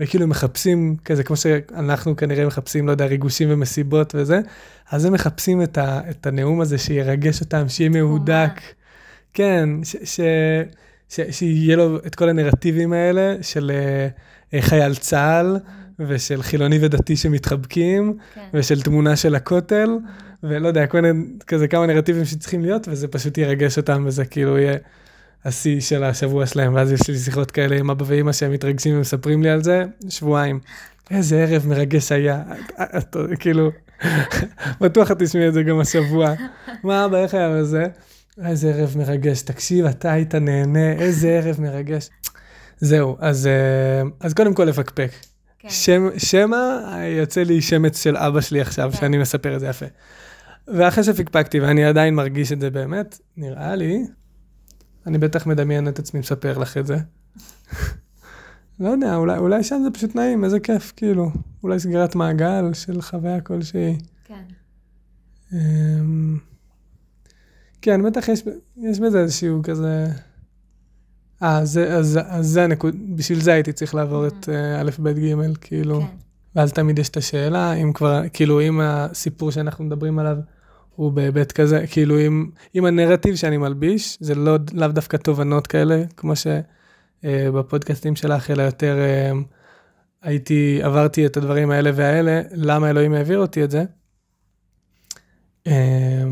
וכאילו 0.01 0.27
מחפשים 0.27 0.97
כזה, 1.05 1.23
כמו 1.23 1.37
שאנחנו 1.37 2.17
כנראה 2.17 2.47
מחפשים, 2.47 2.87
לא 2.87 2.91
יודע, 2.91 3.07
ריגושים 3.07 3.49
ומסיבות 3.53 4.15
וזה, 4.19 4.41
אז 4.91 5.05
הם 5.05 5.13
מחפשים 5.13 5.63
את, 5.63 5.79
ה- 5.79 6.01
את 6.11 6.27
הנאום 6.27 6.61
הזה 6.61 6.79
שירגש 6.79 7.41
אותם, 7.41 7.69
שיהיה 7.69 7.91
מהודק. 7.91 8.51
כן, 9.35 9.69
ש- 9.85 9.97
ש- 10.05 10.21
ש- 11.09 11.21
שיהיה 11.31 11.77
לו 11.77 11.97
את 12.07 12.15
כל 12.15 12.29
הנרטיבים 12.29 12.93
האלה 12.93 13.37
של 13.43 13.73
אה, 14.55 14.63
חייל 14.63 14.95
צה"ל, 14.95 15.57
ושל 15.99 16.43
חילוני 16.43 16.79
ודתי 16.83 17.17
שמתחבקים, 17.17 18.17
כן. 18.35 18.41
ושל 18.55 18.83
תמונה 18.83 19.17
של 19.17 19.35
הכותל, 19.35 19.91
ולא 20.43 20.69
יודע, 20.69 20.87
כל 20.87 21.01
מיני, 21.01 21.25
כזה 21.47 21.69
כמה 21.69 21.87
נרטיבים 21.87 22.25
שצריכים 22.25 22.63
להיות, 22.63 22.89
וזה 22.91 23.09
פשוט 23.09 23.39
ירגש 23.39 23.77
אותם, 23.79 24.05
וזה 24.07 24.25
כאילו 24.25 24.59
יהיה 24.59 24.77
השיא 25.45 25.81
של 25.81 26.05
השבוע 26.05 26.47
שלהם, 26.47 26.75
ואז 26.75 26.93
יש 26.93 27.11
לי 27.11 27.19
שיחות 27.19 27.51
כאלה 27.51 27.77
עם 27.77 27.91
אבא 27.91 28.05
ואמא 28.07 28.33
שהם 28.33 28.53
מתרגשים 28.53 28.97
ומספרים 28.97 29.43
לי 29.43 29.51
על 29.51 29.63
זה, 29.63 29.85
שבועיים. 30.09 30.61
איזה 31.11 31.37
ערב 31.43 31.67
מרגש 31.67 32.13
היה, 32.13 32.43
כאילו, 33.41 33.71
בטוח 34.81 35.11
את 35.11 35.23
תשמעי 35.23 35.49
את 35.49 35.55
זה 35.55 35.63
גם 35.63 35.81
השבוע. 35.81 36.35
מה 36.85 37.05
אבא, 37.05 37.23
איך 37.23 37.35
היה 37.35 37.51
וזה? 37.51 37.87
איזה 38.45 38.69
ערב 38.69 38.95
מרגש, 38.99 39.43
תקשיב, 39.43 39.87
אתה 39.87 40.13
היית 40.13 40.35
נהנה, 40.35 40.93
איזה 40.93 41.29
ערב 41.29 41.61
מרגש. 41.61 42.09
זהו, 42.79 43.17
אז, 43.21 43.47
אה, 43.47 44.03
אז 44.21 44.35
קודם 44.35 44.55
כל 44.55 44.65
לפקפק. 44.65 45.11
כן. 45.59 45.69
שם, 45.71 46.09
שמא 46.19 46.57
יוצא 47.19 47.43
לי 47.43 47.63
שמץ 47.63 48.03
של 48.03 48.17
אבא 48.17 48.41
שלי 48.41 48.61
עכשיו, 48.61 48.91
כן. 48.93 48.99
שאני 48.99 49.19
מספר 49.19 49.55
את 49.55 49.61
זה 49.61 49.67
יפה. 49.67 49.87
ואחרי 50.69 51.05
שפקפקתי, 51.05 51.61
ואני 51.61 51.85
עדיין 51.85 52.15
מרגיש 52.15 52.53
את 52.53 52.61
זה 52.61 52.71
באמת, 52.71 53.19
נראה 53.37 53.77
לי, 53.77 54.05
אני 55.07 55.19
בטח 55.19 55.47
מדמיין 55.47 55.89
את 55.89 55.99
עצמי 55.99 56.21
מספר 56.21 56.59
לך 56.59 56.77
את 56.77 56.87
זה. 56.87 56.97
לא 58.81 58.89
יודע, 58.89 59.17
אולי, 59.17 59.39
אולי 59.39 59.63
שם 59.65 59.81
זה 59.85 59.91
פשוט 59.91 60.15
נעים, 60.15 60.45
איזה 60.45 60.61
כיף, 60.61 60.93
כאילו. 60.97 61.31
אולי 61.63 61.79
סגירת 61.79 62.15
מעגל 62.15 62.73
של 62.73 63.03
חוויה 63.03 63.41
כלשהי. 63.41 63.99
כן. 64.25 64.43
אמ, 65.53 66.39
כן, 67.83 68.03
בטח 68.03 68.29
יש, 68.29 68.43
יש 68.77 69.01
בזה 69.01 69.21
איזשהו 69.21 69.61
כזה... 69.63 70.07
אה, 71.43 71.65
זה, 71.65 71.97
אז, 71.97 72.19
אז 72.27 72.47
זה 72.47 72.65
הנקוד, 72.65 72.95
בשביל 73.17 73.41
זה 73.41 73.53
הייתי 73.53 73.73
צריך 73.73 73.95
לעבור 73.95 74.27
את 74.27 74.49
אה, 74.49 74.81
א', 74.81 74.91
ב', 74.99 75.09
ג', 75.09 75.57
כאילו. 75.61 76.01
כן. 76.01 76.07
ואז 76.57 76.73
תמיד 76.73 76.99
יש 76.99 77.09
את 77.09 77.17
השאלה, 77.17 77.73
אם 77.73 77.93
כבר, 77.93 78.23
כאילו, 78.33 78.61
אם 78.61 78.81
הסיפור 78.81 79.51
שאנחנו 79.51 79.85
מדברים 79.85 80.19
עליו 80.19 80.37
הוא 80.97 81.13
בהיבט 81.13 81.53
כזה, 81.53 81.87
כאילו, 81.87 82.19
אם, 82.19 82.47
אם 82.75 82.85
הנרטיב 82.85 83.35
שאני 83.35 83.57
מלביש, 83.57 84.19
זה 84.21 84.35
לא, 84.35 84.57
לאו 84.73 84.89
דווקא 84.89 85.17
תובנות 85.17 85.67
כאלה, 85.67 86.03
כמו 86.17 86.33
שבפודקאסטים 87.25 88.17
שלך, 88.17 88.51
אלא 88.51 88.63
יותר 88.63 88.99
אה, 88.99 89.33
הייתי, 90.23 90.81
עברתי 90.83 91.27
את 91.27 91.37
הדברים 91.37 91.71
האלה 91.71 91.91
והאלה, 91.95 92.43
למה 92.53 92.91
אלוהים 92.91 93.13
העביר 93.13 93.39
אותי 93.39 93.65
את 93.65 93.71
זה? 93.71 93.85
אה, 95.67 96.25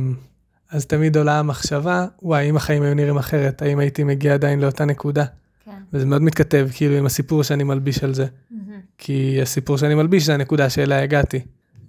אז 0.71 0.87
תמיד 0.87 1.17
עולה 1.17 1.39
המחשבה, 1.39 2.07
וואי, 2.23 2.51
אם 2.51 2.57
החיים 2.57 2.83
היו 2.83 2.95
נראים 2.95 3.17
אחרת, 3.17 3.63
האם 3.63 3.79
הייתי 3.79 4.05
מגיע 4.05 4.35
עדיין 4.35 4.61
לאותה 4.61 4.85
נקודה? 4.85 5.25
כן. 5.65 5.71
וזה 5.93 6.07
מאוד 6.07 6.23
מתכתב, 6.23 6.69
כאילו, 6.75 6.97
עם 6.97 7.07
הסיפור 7.07 7.43
שאני 7.43 7.65
מלביש 7.65 8.05
על 8.05 8.15
זה. 8.15 8.27
מהמם. 8.51 8.81
כי 8.99 9.39
הסיפור 9.43 9.79
שאני 9.79 9.95
מלביש 9.95 10.27
זה 10.27 10.35
הנקודה 10.35 10.71
שאליה 10.71 11.03
הגעתי. 11.03 11.41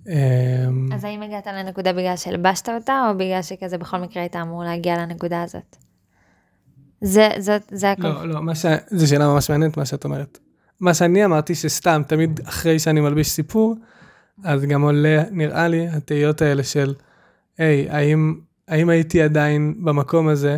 אמ, 0.09 0.89
אז 0.93 1.03
האם 1.03 1.21
הגעת 1.21 1.47
לנקודה 1.47 1.93
בגלל 1.93 2.15
שהלבשת 2.17 2.69
אותה, 2.69 3.07
או 3.09 3.17
בגלל 3.17 3.41
שכזה 3.41 3.77
בכל 3.77 3.97
מקרה 3.97 4.24
היית 4.24 4.35
אמור 4.35 4.63
להגיע 4.63 4.97
לנקודה 4.97 5.43
הזאת? 5.43 5.75
זה, 7.01 7.29
זאת, 7.39 7.62
זה 7.71 7.91
הכל. 7.91 8.07
לא, 8.07 8.45
לא, 8.45 8.53
ש... 8.53 8.65
זו 8.91 9.07
שאלה 9.07 9.27
ממש 9.27 9.50
מעניינת 9.50 9.77
מה 9.77 9.85
שאת 9.85 10.03
אומרת. 10.05 10.39
מה 10.79 10.93
שאני 10.93 11.25
אמרתי 11.25 11.55
שסתם, 11.55 12.01
תמיד 12.07 12.39
אחרי 12.45 12.79
שאני 12.79 13.01
מלביש 13.01 13.29
סיפור, 13.29 13.75
אז 14.43 14.65
גם 14.65 14.81
עולה, 14.81 15.24
נראה 15.31 15.67
לי, 15.67 15.88
התהיות 15.88 16.41
האלה 16.41 16.63
של, 16.63 16.93
היי, 17.57 17.89
האם, 17.89 18.35
האם 18.67 18.89
הייתי 18.89 19.21
עדיין 19.21 19.74
במקום 19.83 20.27
הזה, 20.27 20.57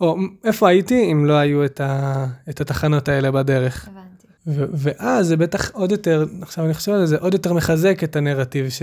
או 0.00 0.16
איפה 0.44 0.68
הייתי 0.68 1.12
אם 1.12 1.26
לא 1.26 1.32
היו 1.32 1.64
את, 1.64 1.80
ה, 1.80 2.26
את 2.48 2.60
התחנות 2.60 3.08
האלה 3.08 3.30
בדרך. 3.30 3.88
הבנתי. 3.88 4.07
ו- 4.48 4.64
ואז 4.72 5.26
זה 5.26 5.36
בטח 5.36 5.70
עוד 5.74 5.92
יותר, 5.92 6.24
עכשיו 6.42 6.64
אני 6.64 6.74
חושב 6.74 6.92
על 6.92 7.06
זה, 7.06 7.18
עוד 7.18 7.34
יותר 7.34 7.52
מחזק 7.52 8.04
את 8.04 8.16
הנרטיב 8.16 8.68
ש... 8.68 8.82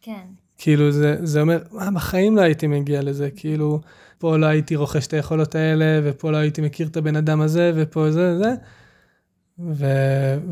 כן. 0.00 0.24
כאילו 0.58 0.92
זה, 0.92 1.16
זה 1.26 1.40
אומר, 1.40 1.62
מה, 1.70 1.90
בחיים 1.90 2.36
לא 2.36 2.40
הייתי 2.40 2.66
מגיע 2.66 3.02
לזה, 3.02 3.28
כאילו, 3.36 3.80
פה 4.18 4.36
לא 4.36 4.46
הייתי 4.46 4.76
רוכש 4.76 5.06
את 5.06 5.12
היכולות 5.12 5.54
האלה, 5.54 6.00
ופה 6.04 6.30
לא 6.30 6.36
הייתי 6.36 6.60
מכיר 6.60 6.88
את 6.88 6.96
הבן 6.96 7.16
אדם 7.16 7.40
הזה, 7.40 7.72
ופה 7.74 8.10
זה, 8.10 8.38
זה, 8.38 8.54
ו, 9.58 9.86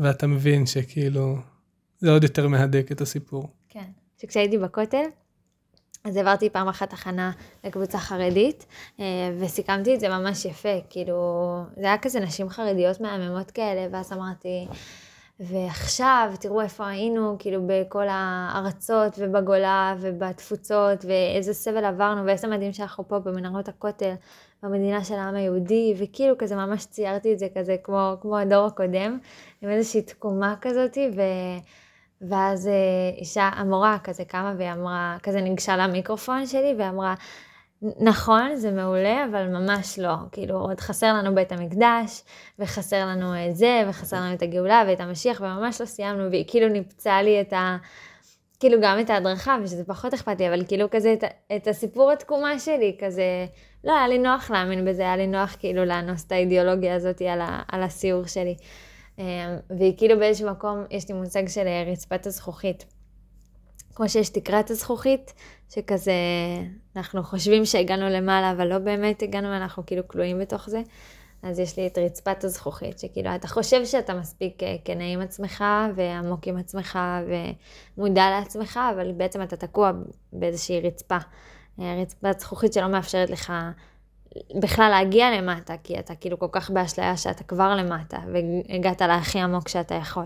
ואתה 0.01 0.27
מבין 0.27 0.65
שכאילו, 0.65 1.37
זה 1.99 2.11
עוד 2.11 2.23
יותר 2.23 2.47
מהדק 2.47 2.91
את 2.91 3.01
הסיפור. 3.01 3.49
כן. 3.69 3.85
שכשהייתי 4.21 4.57
בכותל, 4.57 5.05
אז 6.03 6.17
העברתי 6.17 6.49
פעם 6.49 6.67
אחת 6.67 6.93
הכנה 6.93 7.31
לקבוצה 7.63 7.97
חרדית, 7.97 8.65
אה, 8.99 9.05
וסיכמתי 9.39 9.95
את 9.95 9.99
זה 9.99 10.09
ממש 10.09 10.45
יפה, 10.45 10.79
כאילו, 10.89 11.59
זה 11.75 11.85
היה 11.85 11.97
כזה 11.97 12.19
נשים 12.19 12.49
חרדיות 12.49 13.01
מהממות 13.01 13.51
כאלה, 13.51 13.87
ואז 13.91 14.13
אמרתי, 14.13 14.67
ועכשיו 15.39 16.31
תראו 16.39 16.61
איפה 16.61 16.87
היינו, 16.87 17.35
כאילו 17.39 17.61
בכל 17.67 18.05
הארצות 18.09 19.15
ובגולה 19.17 19.95
ובתפוצות, 19.99 21.05
ואיזה 21.05 21.53
סבל 21.53 21.85
עברנו, 21.85 22.25
ואיזה 22.25 22.47
מדהים 22.47 22.73
שאנחנו 22.73 23.07
פה 23.07 23.19
במנהרות 23.19 23.67
הכותל, 23.67 24.13
במדינה 24.63 25.03
של 25.03 25.15
העם 25.15 25.35
היהודי, 25.35 25.93
וכאילו 25.97 26.37
כזה 26.37 26.55
ממש 26.55 26.85
ציירתי 26.85 27.33
את 27.33 27.39
זה 27.39 27.47
כזה 27.57 27.75
כמו, 27.83 28.13
כמו 28.21 28.37
הדור 28.37 28.65
הקודם, 28.65 29.19
עם 29.61 29.69
איזושהי 29.69 30.01
תקומה 30.01 30.55
כזאתי, 30.61 31.09
ו... 31.15 31.21
ואז 32.29 32.67
אה, 32.67 32.73
אישה, 33.17 33.49
המורה 33.53 33.97
כזה 34.03 34.25
קמה 34.25 34.53
והיא 34.57 34.71
אמרה, 34.71 35.17
כזה 35.23 35.41
ניגשה 35.41 35.77
למיקרופון 35.77 36.47
שלי 36.47 36.75
ואמרה, 36.77 37.15
נכון, 37.99 38.55
זה 38.55 38.71
מעולה, 38.71 39.25
אבל 39.31 39.47
ממש 39.47 39.99
לא. 39.99 40.13
כאילו, 40.31 40.57
עוד 40.57 40.79
חסר 40.79 41.13
לנו 41.13 41.35
בית 41.35 41.51
המקדש, 41.51 42.23
וחסר 42.59 43.05
לנו 43.05 43.33
את 43.49 43.55
זה, 43.55 43.83
וחסר 43.89 44.17
לנו 44.17 44.33
את 44.33 44.41
הגאולה 44.41 44.83
ואת 44.87 44.99
המשיח, 44.99 45.41
וממש 45.41 45.81
לא 45.81 45.85
סיימנו, 45.85 46.29
והיא 46.29 46.45
כאילו 46.47 46.67
ניפצה 46.67 47.21
לי 47.21 47.41
את 47.41 47.53
ה... 47.53 47.77
כאילו 48.59 48.81
גם 48.81 48.99
את 48.99 49.09
ההדרכה, 49.09 49.57
ושזה 49.63 49.83
פחות 49.83 50.13
אכפת 50.13 50.39
לי, 50.39 50.47
אבל 50.47 50.65
כאילו 50.67 50.87
כזה 50.91 51.13
את, 51.13 51.23
את 51.55 51.67
הסיפור 51.67 52.11
התקומה 52.11 52.59
שלי, 52.59 52.97
כזה, 52.99 53.45
לא, 53.83 53.97
היה 53.97 54.07
לי 54.07 54.17
נוח 54.17 54.51
להאמין 54.51 54.85
בזה, 54.85 55.01
היה 55.01 55.17
לי 55.17 55.27
נוח 55.27 55.55
כאילו 55.59 55.85
לאנוס 55.85 56.25
את 56.25 56.31
האידיאולוגיה 56.31 56.95
הזאת 56.95 57.21
על, 57.21 57.41
ה, 57.41 57.61
על 57.71 57.83
הסיור 57.83 58.27
שלי. 58.27 58.55
אה, 59.19 59.57
והיא 59.69 59.93
כאילו 59.97 60.19
באיזשהו 60.19 60.51
מקום, 60.51 60.83
יש 60.91 61.09
לי 61.09 61.15
מושג 61.15 61.47
של 61.47 61.67
אה, 61.67 61.83
רצפת 61.91 62.25
הזכוכית. 62.25 62.85
כמו 63.95 64.09
שיש 64.09 64.29
תקרת 64.29 64.69
הזכוכית, 64.69 65.33
שכזה, 65.69 66.13
אנחנו 66.95 67.23
חושבים 67.23 67.65
שהגענו 67.65 68.09
למעלה, 68.09 68.51
אבל 68.51 68.67
לא 68.67 68.77
באמת 68.77 69.21
הגענו, 69.21 69.55
אנחנו 69.55 69.85
כאילו 69.85 70.07
כלואים 70.07 70.39
בתוך 70.39 70.69
זה. 70.69 70.81
אז 71.43 71.59
יש 71.59 71.77
לי 71.77 71.87
את 71.87 71.97
רצפת 71.97 72.43
הזכוכית, 72.43 72.99
שכאילו, 72.99 73.35
אתה 73.35 73.47
חושב 73.47 73.85
שאתה 73.85 74.13
מספיק 74.13 74.63
אה, 74.63 74.75
כנה 74.85 75.03
עם 75.03 75.21
עצמך, 75.21 75.63
ועמוק 75.95 76.47
עם 76.47 76.57
עצמך, 76.57 76.99
ומודע 77.97 78.29
לעצמך, 78.29 78.79
אבל 78.95 79.11
בעצם 79.11 79.41
אתה 79.41 79.55
תקוע 79.55 79.91
באיזושהי 80.33 80.81
רצפה. 80.81 81.17
אה, 81.79 81.95
רצפת 82.01 82.39
זכוכית 82.39 82.73
שלא 82.73 82.87
מאפשרת 82.87 83.29
לך 83.29 83.53
בכלל 84.61 84.89
להגיע 84.89 85.31
למטה, 85.31 85.73
כי 85.83 85.99
אתה 85.99 86.15
כאילו 86.15 86.39
כל 86.39 86.47
כך 86.51 86.69
באשליה 86.69 87.17
שאתה 87.17 87.43
כבר 87.43 87.75
למטה, 87.75 88.17
והגעת 88.33 89.01
להכי 89.01 89.39
עמוק 89.39 89.67
שאתה 89.67 89.95
יכול. 89.95 90.25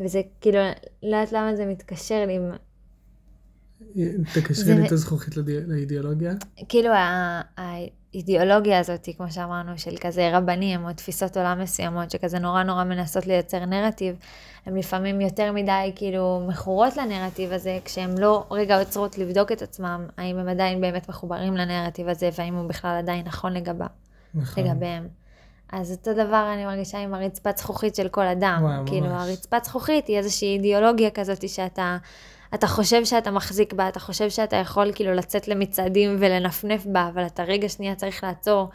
וזה 0.00 0.20
כאילו, 0.40 0.58
לא 1.02 1.16
יודעת 1.16 1.32
למה 1.32 1.56
זה 1.56 1.66
מתקשר 1.66 2.26
לי 2.26 2.38
תקשרי 4.34 4.74
לי 4.74 4.86
את 4.86 4.92
הזכוכית 4.92 5.34
לאידיאולוגיה. 5.66 6.32
כאילו 6.68 6.90
האידיאולוגיה 7.56 8.78
הזאת, 8.78 9.08
כמו 9.16 9.32
שאמרנו, 9.32 9.78
של 9.78 9.96
כזה 10.00 10.30
רבנים 10.36 10.84
או 10.84 10.92
תפיסות 10.92 11.36
עולם 11.36 11.60
מסוימות, 11.60 12.10
שכזה 12.10 12.38
נורא 12.38 12.62
נורא 12.62 12.84
מנסות 12.84 13.26
לייצר 13.26 13.64
נרטיב, 13.64 14.16
הן 14.66 14.76
לפעמים 14.76 15.20
יותר 15.20 15.52
מדי 15.52 15.92
כאילו 15.96 16.46
מכורות 16.48 16.96
לנרטיב 16.96 17.52
הזה, 17.52 17.78
כשהן 17.84 18.18
לא 18.18 18.44
רגע 18.50 18.78
עוצרות 18.78 19.18
לבדוק 19.18 19.52
את 19.52 19.62
עצמם, 19.62 20.06
האם 20.16 20.38
הם 20.38 20.48
עדיין 20.48 20.80
באמת 20.80 21.08
מחוברים 21.08 21.56
לנרטיב 21.56 22.08
הזה, 22.08 22.28
והאם 22.38 22.54
הוא 22.54 22.68
בכלל 22.68 22.96
עדיין 22.98 23.26
נכון 23.26 23.52
לגבה, 23.52 23.86
נכון. 24.34 24.64
לגביהם. 24.64 25.08
אז 25.72 25.92
אותו 25.92 26.12
דבר 26.12 26.50
אני 26.54 26.64
מרגישה 26.66 26.98
עם 26.98 27.14
הרצפת 27.14 27.56
זכוכית 27.56 27.94
של 27.94 28.08
כל 28.08 28.26
אדם. 28.26 28.58
וואי, 28.62 28.76
כאילו, 28.86 29.06
ממש. 29.06 29.28
הרצפת 29.28 29.64
זכוכית 29.64 30.06
היא 30.06 30.18
איזושהי 30.18 30.56
אידיאולוגיה 30.56 31.10
כזאת 31.10 31.48
שאתה... 31.48 31.96
אתה 32.54 32.66
חושב 32.66 33.04
שאתה 33.04 33.30
מחזיק 33.30 33.72
בה, 33.72 33.88
אתה 33.88 34.00
חושב 34.00 34.30
שאתה 34.30 34.56
יכול 34.56 34.92
כאילו 34.94 35.14
לצאת 35.14 35.48
למצעדים 35.48 36.16
ולנפנף 36.18 36.86
בה, 36.86 37.10
אבל 37.14 37.26
אתה 37.26 37.42
רגע 37.42 37.68
שנייה 37.68 37.94
צריך 37.94 38.24
לעצור. 38.24 38.68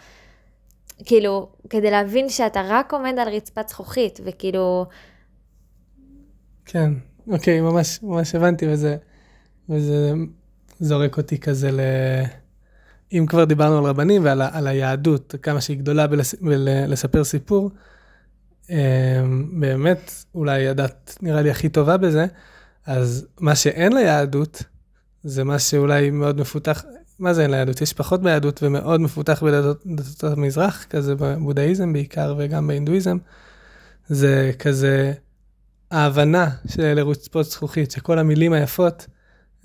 כאילו, 1.06 1.50
כדי 1.70 1.92
להבין 1.92 2.30
שאתה 2.30 2.62
רק 2.66 2.94
עומד 2.94 3.16
על 3.20 3.30
רצפת 3.30 3.70
זכוכית, 3.70 4.20
וכאילו, 4.26 4.86
כן, 6.66 6.94
אוקיי, 7.28 7.62
ממש, 7.62 8.04
ממש 8.04 8.36
הבנתי, 8.36 8.68
וזה, 8.68 8.98
וזה 9.70 10.14
זורק 10.80 11.18
אותי 11.18 11.40
כזה 11.40 11.72
ל... 11.72 11.80
אם 13.14 13.26
כבר 13.28 13.44
דיברנו 13.44 13.78
על 13.78 13.84
רבנים 13.84 14.26
ועל 14.26 14.42
על 14.42 14.68
היהדות, 14.68 15.36
כמה 15.42 15.62
שהיא 15.62 15.78
גדולה 15.78 16.08
בלס, 16.08 16.36
בלספר 16.42 17.24
סיפור, 17.24 17.72
אמ, 18.70 19.60
באמת, 19.60 20.12
אולי 20.36 20.68
הדת 20.68 21.18
נראה 21.22 21.42
לי 21.42 21.50
הכי 21.50 21.70
טובה 21.70 21.98
בזה, 21.98 22.26
אז 22.88 23.28
מה 23.40 23.56
שאין 23.56 23.94
ליהדות, 23.94 24.64
זה 25.24 25.44
מה 25.44 25.60
שאולי 25.60 26.10
מאוד 26.10 26.40
מפותח, 26.40 26.86
מה 27.20 27.34
זה 27.34 27.42
אין 27.42 27.52
ליהדות? 27.52 27.82
יש 27.82 27.94
פחות 27.94 28.22
ביהדות 28.22 28.64
ומאוד 28.64 29.02
מפותח 29.02 29.44
בדתות 29.44 29.84
דתות 29.86 30.38
המזרח, 30.38 30.86
כזה 30.90 31.16
בבודהיזם 31.16 31.94
בעיקר 31.94 32.36
וגם 32.38 32.68
בהינדואיזם, 32.68 33.18
זה 34.08 34.52
כזה 34.60 35.14
ההבנה 35.92 36.50
של 36.68 37.00
רצפות 37.00 37.46
זכוכית, 37.46 37.92
שכל 37.92 38.20
המילים 38.20 38.54
היפות, 38.54 39.08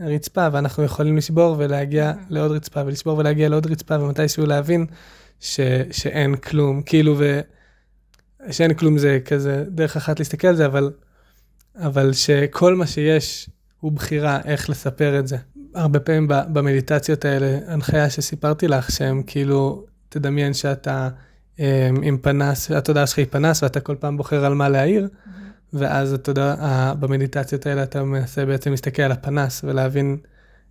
רצפה, 0.00 0.48
ואנחנו 0.52 0.82
יכולים 0.82 1.16
לשבור 1.16 1.56
ולהגיע 1.58 2.12
לעוד 2.28 2.50
רצפה, 2.50 2.82
ולשבור 2.86 3.18
ולהגיע 3.18 3.48
לעוד 3.48 3.66
רצפה, 3.66 4.00
ומתישהו 4.00 4.46
להבין 4.46 4.86
ש, 5.40 5.60
שאין 5.90 6.36
כלום, 6.36 6.82
כאילו, 6.82 7.14
ו... 7.18 7.40
שאין 8.50 8.74
כלום 8.74 8.98
זה 8.98 9.18
כזה 9.24 9.64
דרך 9.68 9.96
אחת 9.96 10.18
להסתכל 10.18 10.48
על 10.48 10.56
זה, 10.56 10.66
אבל, 10.66 10.90
אבל 11.76 12.12
שכל 12.12 12.74
מה 12.74 12.86
שיש 12.86 13.50
הוא 13.80 13.92
בחירה 13.92 14.40
איך 14.44 14.70
לספר 14.70 15.18
את 15.18 15.26
זה. 15.28 15.36
הרבה 15.74 16.00
פעמים 16.00 16.26
במדיטציות 16.28 17.24
האלה, 17.24 17.58
הנחיה 17.66 18.10
שסיפרתי 18.10 18.68
לך, 18.68 18.90
שהם 18.90 19.22
כאילו, 19.26 19.84
תדמיין 20.08 20.54
שאתה 20.54 21.08
אה, 21.60 21.90
עם 22.02 22.18
פנס, 22.18 22.70
התודעה 22.70 23.06
שלך 23.06 23.18
היא 23.18 23.26
פנס, 23.30 23.62
ואתה 23.62 23.80
כל 23.80 23.96
פעם 23.96 24.16
בוחר 24.16 24.44
על 24.44 24.54
מה 24.54 24.68
להעיר, 24.68 25.08
ואז 25.72 26.12
התודעה, 26.12 26.94
במדיטציות 27.00 27.66
האלה 27.66 27.82
אתה 27.82 28.04
מנסה 28.04 28.46
בעצם 28.46 28.70
להסתכל 28.70 29.02
על 29.02 29.12
הפנס 29.12 29.64
ולהבין 29.64 30.16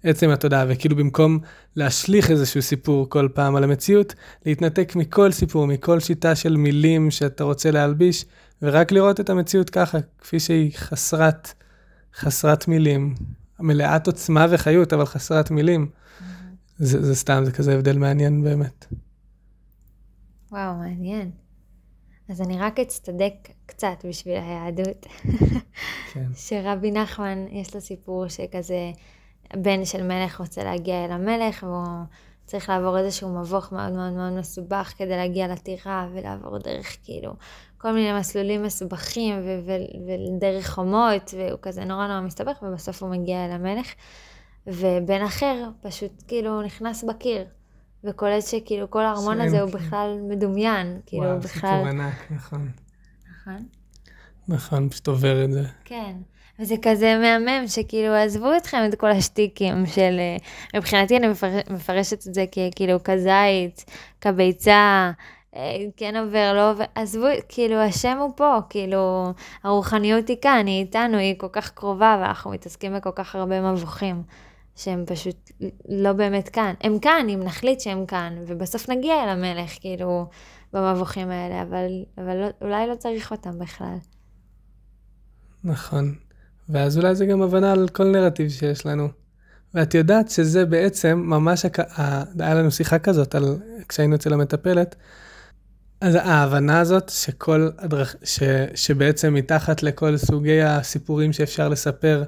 עצם 0.04 0.30
התודעה, 0.30 0.66
וכאילו 0.70 0.96
במקום 0.96 1.40
להשליך 1.76 2.32
איזשהו 2.32 2.62
סיפור 2.62 3.10
כל 3.10 3.28
פעם 3.34 3.56
על 3.56 3.64
המציאות, 3.64 4.16
להתנתק 4.46 4.96
מכל 4.96 5.32
סיפור, 5.32 5.68
מכל 5.68 6.00
שיטה 6.00 6.36
של 6.36 6.58
מילים 6.58 7.12
שאתה 7.12 7.44
רוצה 7.44 7.72
להלביש, 7.72 8.26
ורק 8.62 8.92
לראות 8.92 9.20
את 9.20 9.30
המציאות 9.30 9.70
ככה, 9.70 9.98
כפי 10.18 10.40
שהיא 10.40 10.72
חסרת, 10.76 11.54
חסרת 12.16 12.68
מילים, 12.68 13.16
מלאת 13.60 14.08
עוצמה 14.08 14.46
וחיות, 14.50 14.94
אבל 14.94 15.06
חסרת 15.06 15.52
מילים. 15.52 15.90
זה, 16.78 17.06
זה 17.06 17.16
סתם, 17.16 17.42
זה 17.46 17.52
כזה 17.52 17.74
הבדל 17.76 17.98
מעניין 17.98 18.44
באמת. 18.44 18.86
וואו, 20.52 20.76
מעניין. 20.76 21.32
אז 22.30 22.42
אני 22.42 22.60
רק 22.60 22.80
אצטדק 22.80 23.34
קצת 23.66 24.06
בשביל 24.10 24.36
היהדות. 24.36 25.06
כן. 26.14 26.26
שרבי 26.48 26.92
נחמן, 26.92 27.46
יש 27.52 27.76
לו 27.76 27.82
סיפור 27.82 28.28
שכזה, 28.28 28.92
בן 29.56 29.86
של 29.86 30.04
מלך 30.04 30.40
רוצה 30.40 30.64
להגיע 30.64 31.06
אל 31.06 31.12
המלך, 31.12 31.64
והוא 31.64 31.86
צריך 32.46 32.70
לעבור 32.70 32.98
איזשהו 32.98 33.30
מבוך 33.30 33.72
מאוד 33.72 33.92
מאוד 33.92 34.14
מאוד 34.14 34.34
מסובך 34.34 34.94
כדי 34.98 35.18
להגיע 35.18 35.48
לטירה, 35.48 36.08
ולעבור 36.14 36.58
דרך 36.58 36.98
כאילו 37.04 37.34
כל 37.78 37.92
מיני 37.92 38.20
מסלולים 38.20 38.64
מסובכים, 38.64 39.36
ו- 39.40 39.60
ו- 39.66 40.38
ודרך 40.38 40.70
חומות, 40.70 41.34
והוא 41.38 41.60
כזה 41.62 41.86
נורא 41.86 42.08
נורא 42.08 42.22
מסתבך, 42.22 42.64
ובסוף 42.64 43.04
הוא 43.04 43.12
מגיע 43.12 43.46
אל 43.46 43.52
המלך. 43.52 43.94
ובן 44.68 45.22
אחר 45.22 45.70
פשוט 45.82 46.24
כאילו 46.28 46.62
נכנס 46.62 47.04
בקיר, 47.04 47.46
וקולט 48.04 48.44
שכאילו 48.44 48.90
כל 48.90 49.06
הארמון 49.06 49.42
הזה 49.42 49.62
הוא. 49.62 49.72
בכלל 49.72 50.18
מדומיין, 50.30 51.00
כאילו 51.06 51.24
הוא 51.24 51.30
וואו, 51.32 51.42
בכלל... 51.42 51.70
סיפור 51.70 51.88
ענק, 51.88 52.32
נכון. 52.32 52.72
נכון. 53.32 53.66
נכון, 54.48 54.90
פשוט 54.90 55.08
עובר 55.08 55.44
את 55.44 55.52
זה. 55.52 55.64
כן. 55.86 56.16
וזה 56.62 56.76
כזה 56.82 57.18
מהמם, 57.18 57.68
שכאילו, 57.68 58.14
עזבו 58.14 58.58
אתכם 58.58 58.78
את 58.90 58.96
כל 58.96 59.12
השטיקים 59.12 59.86
של... 59.86 60.18
אה, 60.20 60.38
מבחינתי 60.76 61.18
אני 61.18 61.28
מפר... 61.28 61.60
מפרשת 61.70 62.28
את 62.28 62.34
זה 62.34 62.46
ככאילו 62.52 63.04
כזית, 63.04 63.86
כביצה, 64.22 65.12
אה, 65.56 65.76
כן 65.98 66.16
עובר, 66.16 66.54
לא 66.56 66.72
עובר, 66.72 66.84
עזבו, 66.96 67.26
כאילו, 67.50 67.76
השם 67.76 68.18
הוא 68.18 68.32
פה, 68.36 68.58
כאילו, 68.70 69.34
הרוחניות 69.64 70.28
היא 70.28 70.38
כאן, 70.42 70.68
היא 70.68 70.82
איתנו, 70.82 71.18
היא 71.18 71.36
כל 71.38 71.48
כך 71.52 71.72
קרובה, 71.72 72.18
ואנחנו 72.22 72.52
מתעסקים 72.52 72.96
בכל 72.96 73.12
כך 73.16 73.36
הרבה 73.36 73.72
מבוכים, 73.72 74.24
שהם 74.76 75.04
פשוט 75.06 75.52
לא 75.90 76.14
באמת 76.14 76.50
כאן. 76.50 76.74
הם 76.82 77.00
כאן, 77.00 77.26
אם 77.30 77.40
נחליט 77.44 77.80
שהם 77.80 78.06
כאן, 78.06 78.36
ובסוף 78.48 78.90
נגיע 78.90 79.24
אל 79.24 79.30
המלך, 79.30 79.72
כאילו, 79.80 80.26
במבוכים 80.74 81.30
האלה, 81.30 81.62
אבל, 81.62 81.88
אבל 82.18 82.38
לא, 82.38 82.48
אולי 82.62 82.88
לא 82.88 82.96
צריך 82.96 83.32
אותם 83.32 83.60
בכלל. 83.60 83.98
נכון. 85.64 86.16
ואז 86.70 86.98
אולי 86.98 87.16
זה 87.16 87.26
גם 87.26 87.42
הבנה 87.42 87.72
על 87.72 87.88
כל 87.88 88.04
נרטיב 88.04 88.50
שיש 88.50 88.86
לנו. 88.86 89.10
ואת 89.74 89.94
יודעת 89.94 90.30
שזה 90.30 90.66
בעצם 90.66 91.24
ממש, 91.26 91.66
הק... 91.66 91.80
היה 92.40 92.54
לנו 92.54 92.72
שיחה 92.72 93.00
כזאת 93.00 93.36
על... 93.36 93.58
כשהיינו 93.90 94.16
אצל 94.16 94.34
המטפלת, 94.34 94.96
אז 96.02 96.16
ההבנה 96.16 96.80
הזאת 96.80 97.10
שכל 97.10 97.70
הדרכ... 97.78 98.16
ש... 98.24 98.44
שבעצם 98.76 99.34
מתחת 99.34 99.84
לכל 99.84 100.18
סוגי 100.18 100.62
הסיפורים 100.62 101.34
שאפשר 101.34 101.70
לספר, 101.70 102.24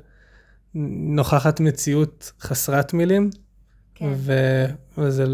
נוכחת 0.76 1.60
מציאות 1.60 2.32
חסרת 2.41 2.93
מילים, 2.93 3.30
כן. 3.96 4.13
ו... 4.15 4.34
וזה 4.98 5.26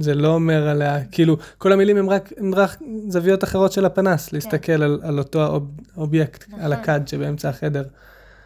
זה 0.00 0.14
לא 0.14 0.28
אומר 0.28 0.68
עליה, 0.68 1.04
כאילו, 1.04 1.36
כל 1.58 1.72
המילים 1.72 1.96
הם 1.96 2.10
רק, 2.10 2.32
הם 2.36 2.54
רק 2.54 2.78
זוויות 3.08 3.44
אחרות 3.44 3.72
של 3.72 3.84
הפנס, 3.84 4.32
להסתכל 4.32 4.82
על, 4.82 5.00
על 5.02 5.18
אותו 5.18 5.42
האוב... 5.42 5.70
אובייקט, 5.96 6.48
נכון. 6.48 6.60
על 6.60 6.72
הכד 6.72 7.08
שבאמצע 7.08 7.48
החדר. 7.48 7.84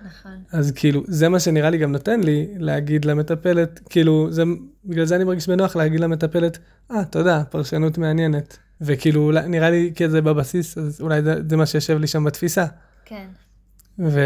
נכון. 0.06 0.42
אז 0.52 0.72
כאילו, 0.72 1.02
זה 1.06 1.28
מה 1.28 1.40
שנראה 1.40 1.70
לי 1.70 1.78
גם 1.78 1.92
נותן 1.92 2.20
לי 2.20 2.48
להגיד 2.58 3.04
למטפלת, 3.04 3.80
כאילו, 3.90 4.28
זה, 4.30 4.42
בגלל 4.84 5.04
זה 5.04 5.16
אני 5.16 5.24
מרגיש 5.24 5.48
בנוח 5.48 5.76
להגיד 5.76 6.00
למטפלת, 6.00 6.58
אה, 6.90 7.04
תודה, 7.04 7.44
פרשנות 7.44 7.98
מעניינת. 7.98 8.58
וכאילו, 8.80 9.32
נראה 9.48 9.70
לי 9.70 9.92
כזה 9.96 10.22
בבסיס, 10.22 10.78
אז 10.78 11.00
אולי 11.00 11.22
זה, 11.22 11.34
זה 11.50 11.56
מה 11.56 11.66
שיושב 11.66 11.98
לי 11.98 12.06
שם 12.06 12.24
בתפיסה. 12.24 12.66
כן. 13.04 13.26
ו... 13.98 14.20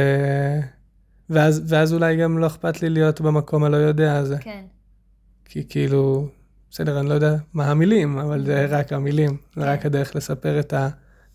ואז, 1.30 1.62
ואז 1.66 1.92
אולי 1.92 2.16
גם 2.16 2.38
לא 2.38 2.46
אכפת 2.46 2.82
לי 2.82 2.90
להיות 2.90 3.20
במקום 3.20 3.64
הלא 3.64 3.76
יודע 3.76 4.16
הזה. 4.16 4.36
כן. 4.40 4.64
כי 5.44 5.64
כאילו, 5.68 6.28
בסדר, 6.70 7.00
אני 7.00 7.08
לא 7.08 7.14
יודע 7.14 7.36
מה 7.54 7.70
המילים, 7.70 8.18
אבל 8.18 8.44
זה 8.44 8.66
רק 8.66 8.92
המילים, 8.92 9.36
זה 9.56 9.72
רק 9.72 9.80
כן. 9.80 9.88
הדרך 9.88 10.16
לספר 10.16 10.60
את 10.60 10.74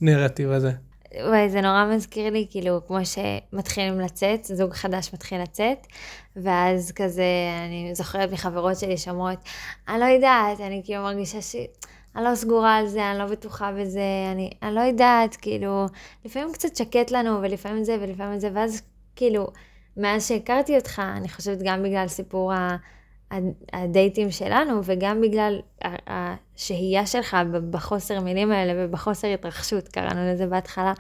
הנרטיב 0.02 0.52
הזה. 0.52 0.72
וואי, 1.14 1.50
זה 1.50 1.62
נורא 1.62 1.86
מזכיר 1.96 2.30
לי, 2.30 2.48
כאילו, 2.50 2.80
כמו 2.88 2.98
שמתחילים 3.06 4.00
לצאת, 4.00 4.44
זוג 4.44 4.74
חדש 4.74 5.14
מתחיל 5.14 5.42
לצאת, 5.42 5.88
ואז 6.36 6.92
כזה, 6.92 7.24
אני 7.66 7.96
זוכרת 7.96 8.32
מחברות 8.32 8.78
שלי 8.78 8.98
שאומרות, 8.98 9.40
אני 9.88 10.00
לא 10.00 10.06
יודעת, 10.06 10.60
אני 10.60 10.82
כאילו 10.86 11.04
מרגישה 11.04 11.42
ש... 11.42 11.56
אני 12.16 12.24
לא 12.24 12.36
סגורה 12.36 12.76
על 12.76 12.88
זה, 12.88 13.12
אני 13.12 13.20
לא 13.20 13.26
בטוחה 13.26 13.72
בזה, 13.72 14.02
אני, 14.32 14.50
אני 14.64 14.76
לא 14.76 14.82
יודעת, 14.82 15.36
כאילו, 15.36 15.86
לפעמים 16.26 16.54
קצת 16.54 16.76
שקט 16.76 17.12
לנו, 17.12 17.42
ולפעמים 17.42 17.84
זה 17.84 17.98
ולפעמים 18.02 18.40
זה, 18.40 18.50
ואז 18.54 18.82
כאילו, 19.16 19.48
מאז 19.98 20.28
שהכרתי 20.28 20.76
אותך, 20.76 21.02
אני 21.18 21.30
חושבת 21.30 21.58
גם 21.64 21.84
בגלל 21.84 22.08
סיפור 22.08 22.54
ה... 22.54 22.76
הד- 23.36 23.54
הדייטים 23.74 24.32
שלנו, 24.32 24.82
וגם 24.84 25.22
בגלל 25.22 25.60
השהייה 26.08 27.06
שלך 27.06 27.38
בחוסר 27.70 28.22
מילים 28.22 28.52
האלה 28.52 28.74
ובחוסר 28.76 29.28
התרחשות, 29.28 29.88
קראנו 29.88 30.34
לזה 30.34 30.48
בהתחלה, 30.48 30.94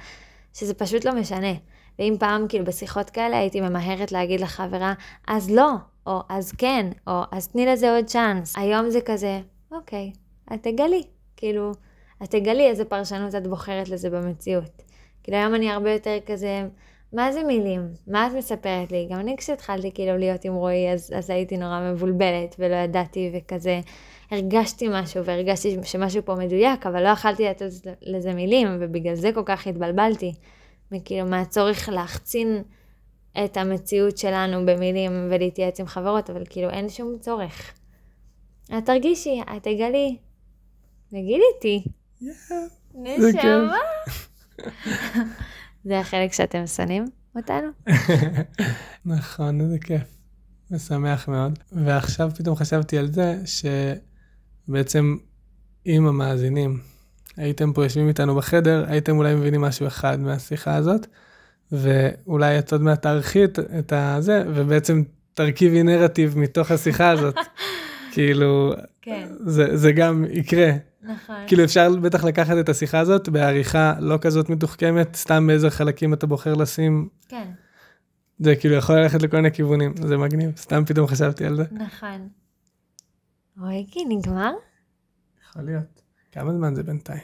שזה 0.54 0.74
פשוט 0.74 1.06
לא 1.06 1.16
משנה. 1.16 1.54
ואם 2.00 2.16
פעם, 2.20 2.48
כאילו, 2.48 2.66
בשיחות 2.66 3.10
כאלה 3.10 3.38
הייתי 3.38 3.62
ממהרת 3.62 4.12
להגיד 4.12 4.40
לחברה, 4.42 4.94
אז 5.28 5.50
לא, 5.50 5.72
או 6.08 6.20
אז 6.30 6.52
כן, 6.52 6.88
או 7.08 7.22
אז 7.32 7.48
תני 7.48 7.66
לזה 7.66 7.96
עוד 7.96 8.06
צ'אנס. 8.06 8.58
היום 8.58 8.90
זה 8.90 9.02
כזה, 9.02 9.42
אוקיי, 9.72 10.12
את 10.54 10.64
תגלי. 10.64 11.04
כאילו, 11.38 11.72
את 12.24 12.32
תגלי 12.32 12.68
איזה 12.70 12.86
פרשנות 12.86 13.36
את 13.36 13.48
בוחרת 13.48 13.90
לזה 13.90 14.10
במציאות. 14.10 14.84
כאילו, 15.24 15.38
היום 15.38 15.56
אני 15.56 15.72
הרבה 15.72 15.92
יותר 15.92 16.18
כזה 16.26 16.68
מה 17.16 17.32
זה 17.32 17.44
מילים? 17.44 17.94
מה 18.08 18.28
את 18.28 18.32
מספרת 18.32 18.92
לי? 18.92 19.08
גם 19.12 19.20
אני 19.20 19.38
כשהתחלתי 19.38 19.92
כאילו 19.92 20.18
להיות 20.18 20.46
עם 20.46 20.54
רועי, 20.54 20.94
אז, 20.94 21.12
אז 21.16 21.30
הייתי 21.30 21.58
נורא 21.58 21.92
מבולבלת 21.92 22.56
ולא 22.60 22.76
ידעתי 22.76 23.32
וכזה, 23.34 23.80
הרגשתי 24.32 24.88
משהו 24.92 25.26
והרגשתי 25.26 25.78
שמשהו 25.84 26.22
פה 26.26 26.36
מדויק, 26.36 26.86
אבל 26.86 27.04
לא 27.04 27.08
יכלתי 27.10 27.44
לתת 27.44 27.66
לזה 28.02 28.34
מילים, 28.34 28.68
ובגלל 28.80 29.16
זה 29.16 29.32
כל 29.34 29.44
כך 29.46 29.68
התבלבלתי. 29.68 30.34
וכאילו 30.92 31.26
מהצורך 31.28 31.90
להחצין 31.90 32.64
את 33.46 33.58
המציאות 33.58 34.18
שלנו 34.18 34.66
במילים 34.66 35.28
ולהתייעץ 35.32 35.80
עם 35.80 35.86
חברות, 35.86 36.30
אבל 36.30 36.44
כאילו 36.50 36.70
אין 36.70 36.90
שום 36.90 37.18
צורך. 37.20 37.74
את 38.78 38.86
תרגישי, 38.86 39.42
את 39.58 39.64
תגלי. 39.64 40.18
תגידי 41.10 41.42
איתי. 41.56 41.84
נשמה. 42.96 43.78
זה 45.86 46.00
החלק 46.00 46.34
שאתם 46.34 46.68
שונאים 46.68 47.06
אותנו? 47.36 47.68
נכון, 49.06 49.62
איזה 49.62 49.80
כיף. 49.80 50.02
משמח 50.72 51.28
מאוד. 51.28 51.60
ועכשיו 51.72 52.32
פתאום 52.36 52.56
חשבתי 52.56 52.98
על 52.98 53.12
זה 53.12 53.38
שבעצם 54.68 55.18
אם 55.86 56.08
המאזינים 56.08 56.80
הייתם 57.38 57.74
פה 57.74 57.84
יושבים 57.84 58.08
איתנו 58.08 58.36
בחדר, 58.36 58.86
הייתם 58.88 59.18
אולי 59.18 59.36
מבינים 59.36 59.62
משהו 59.62 59.88
אחד 59.88 60.20
מהשיחה 60.20 60.76
הזאת, 60.76 61.08
ואולי 61.72 62.60
את 62.60 62.72
עוד 62.72 62.82
מעט 62.82 63.02
תערכי 63.02 63.44
את, 63.80 63.94
הזה, 63.94 64.44
ובעצם 64.48 65.04
תרכיבי 65.34 65.84
נרטיב 65.84 66.38
מתוך 66.38 66.72
השיחה 66.72 67.10
הזאת. 67.10 67.36
כאילו, 68.14 68.74
כן, 69.02 69.28
זה, 69.40 69.78
זה 69.78 69.92
גם 69.92 70.26
יקרה. 70.30 70.72
נכון. 71.08 71.36
כאילו 71.48 71.64
אפשר 71.64 71.96
בטח 71.96 72.24
לקחת 72.24 72.58
את 72.60 72.70
השיחה 72.70 73.00
הזאת 73.00 73.30
בעריכה 73.30 73.94
לא 74.00 74.18
כזאת 74.22 74.50
מתוחכמת, 74.50 75.16
סתם 75.16 75.48
באיזה 75.48 75.70
חלקים 75.70 76.14
אתה 76.14 76.28
בוחר 76.28 76.54
לשים, 76.54 77.10
כן, 77.28 77.52
זה 78.40 78.56
כאילו 78.56 78.76
יכול 78.76 78.96
ללכת 78.96 79.22
לכל 79.22 79.38
מיני 79.38 79.52
כיוונים, 79.52 79.94
זה 80.04 80.18
מגניב, 80.18 80.58
סתם 80.58 80.86
פתאום 80.86 81.08
חשבתי 81.08 81.46
על 81.46 81.56
זה. 81.56 81.64
נכון. 81.72 82.30
רויקי, 83.58 84.06
נגמר? 84.10 84.52
יכול 85.50 85.62
להיות. 85.62 86.02
כמה 86.32 86.54
זמן 86.54 86.76
זה 86.76 86.84
בינתיים? 86.84 87.24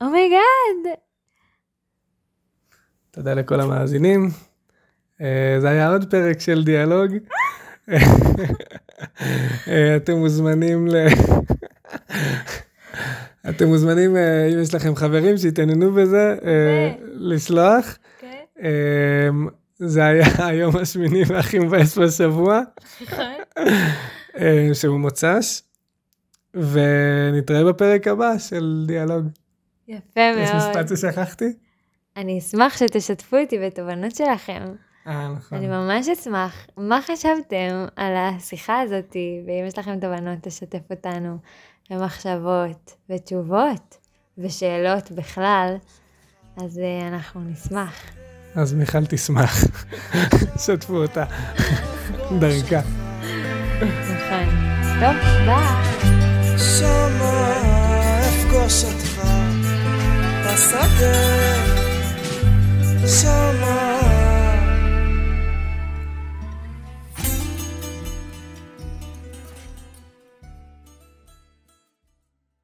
Oh 0.00 0.24
my 0.24 0.49
God! 0.49 0.98
תודה 3.10 3.34
לכל 3.34 3.60
המאזינים. 3.60 4.30
אה, 5.20 5.56
זה 5.60 5.68
היה 5.68 5.88
עוד 5.88 6.10
פרק 6.10 6.40
של 6.40 6.64
דיאלוג. 6.64 7.10
אה, 9.68 9.96
אתם 9.96 10.12
מוזמנים 10.12 10.88
ל... 10.88 10.94
אתם 13.48 13.66
מוזמנים, 13.66 14.16
אה, 14.16 14.46
אם 14.52 14.62
יש 14.62 14.74
לכם 14.74 14.96
חברים 14.96 15.36
שיתעניינו 15.36 15.92
בזה, 15.92 16.36
אה, 16.44 16.92
לשלוח. 17.14 17.98
כן, 18.20 18.44
אה, 18.62 19.28
זה 19.78 20.04
היה 20.04 20.26
היום 20.48 20.76
השמיני 20.76 21.22
והכי 21.26 21.58
מבאס 21.58 21.98
בשבוע, 21.98 22.60
שהוא 24.80 25.00
מוצ"ש, 25.00 25.62
ונתראה 26.54 27.64
בפרק 27.64 28.08
הבא 28.08 28.38
של 28.38 28.84
דיאלוג. 28.86 29.26
יפה 29.88 30.20
יש 30.20 30.50
מאוד. 30.50 30.70
משפט 30.70 30.88
ששכחתי? 30.88 31.52
אני 32.16 32.38
אשמח 32.38 32.76
שתשתפו 32.76 33.36
אותי 33.36 33.58
בתובנות 33.58 34.16
שלכם. 34.16 34.62
אה, 35.06 35.28
נכון. 35.36 35.58
אני 35.58 35.66
ממש 35.66 36.08
אשמח. 36.08 36.66
מה 36.76 37.00
חשבתם 37.02 37.86
על 37.96 38.12
השיחה 38.16 38.80
הזאת, 38.80 39.16
ואם 39.46 39.64
יש 39.66 39.78
לכם 39.78 40.00
תובנות, 40.00 40.38
תשתף 40.42 40.90
אותנו, 40.90 41.38
ומחשבות, 41.90 42.96
ותשובות, 43.10 43.96
ושאלות 44.38 45.10
בכלל, 45.10 45.74
אז 46.56 46.78
אה, 46.78 47.08
אנחנו 47.08 47.40
נשמח. 47.40 47.94
אז 48.54 48.74
מיכל 48.74 49.06
תשמח, 49.06 49.64
שתפו 50.64 50.96
אותה 51.02 51.24
דרכה. 52.40 52.80
נכון. 53.80 54.48
טוב, 55.00 55.16
ביי. 55.46 55.86
שמה 56.58 57.52
אפגוש 58.20 58.84
שמה 63.06 63.95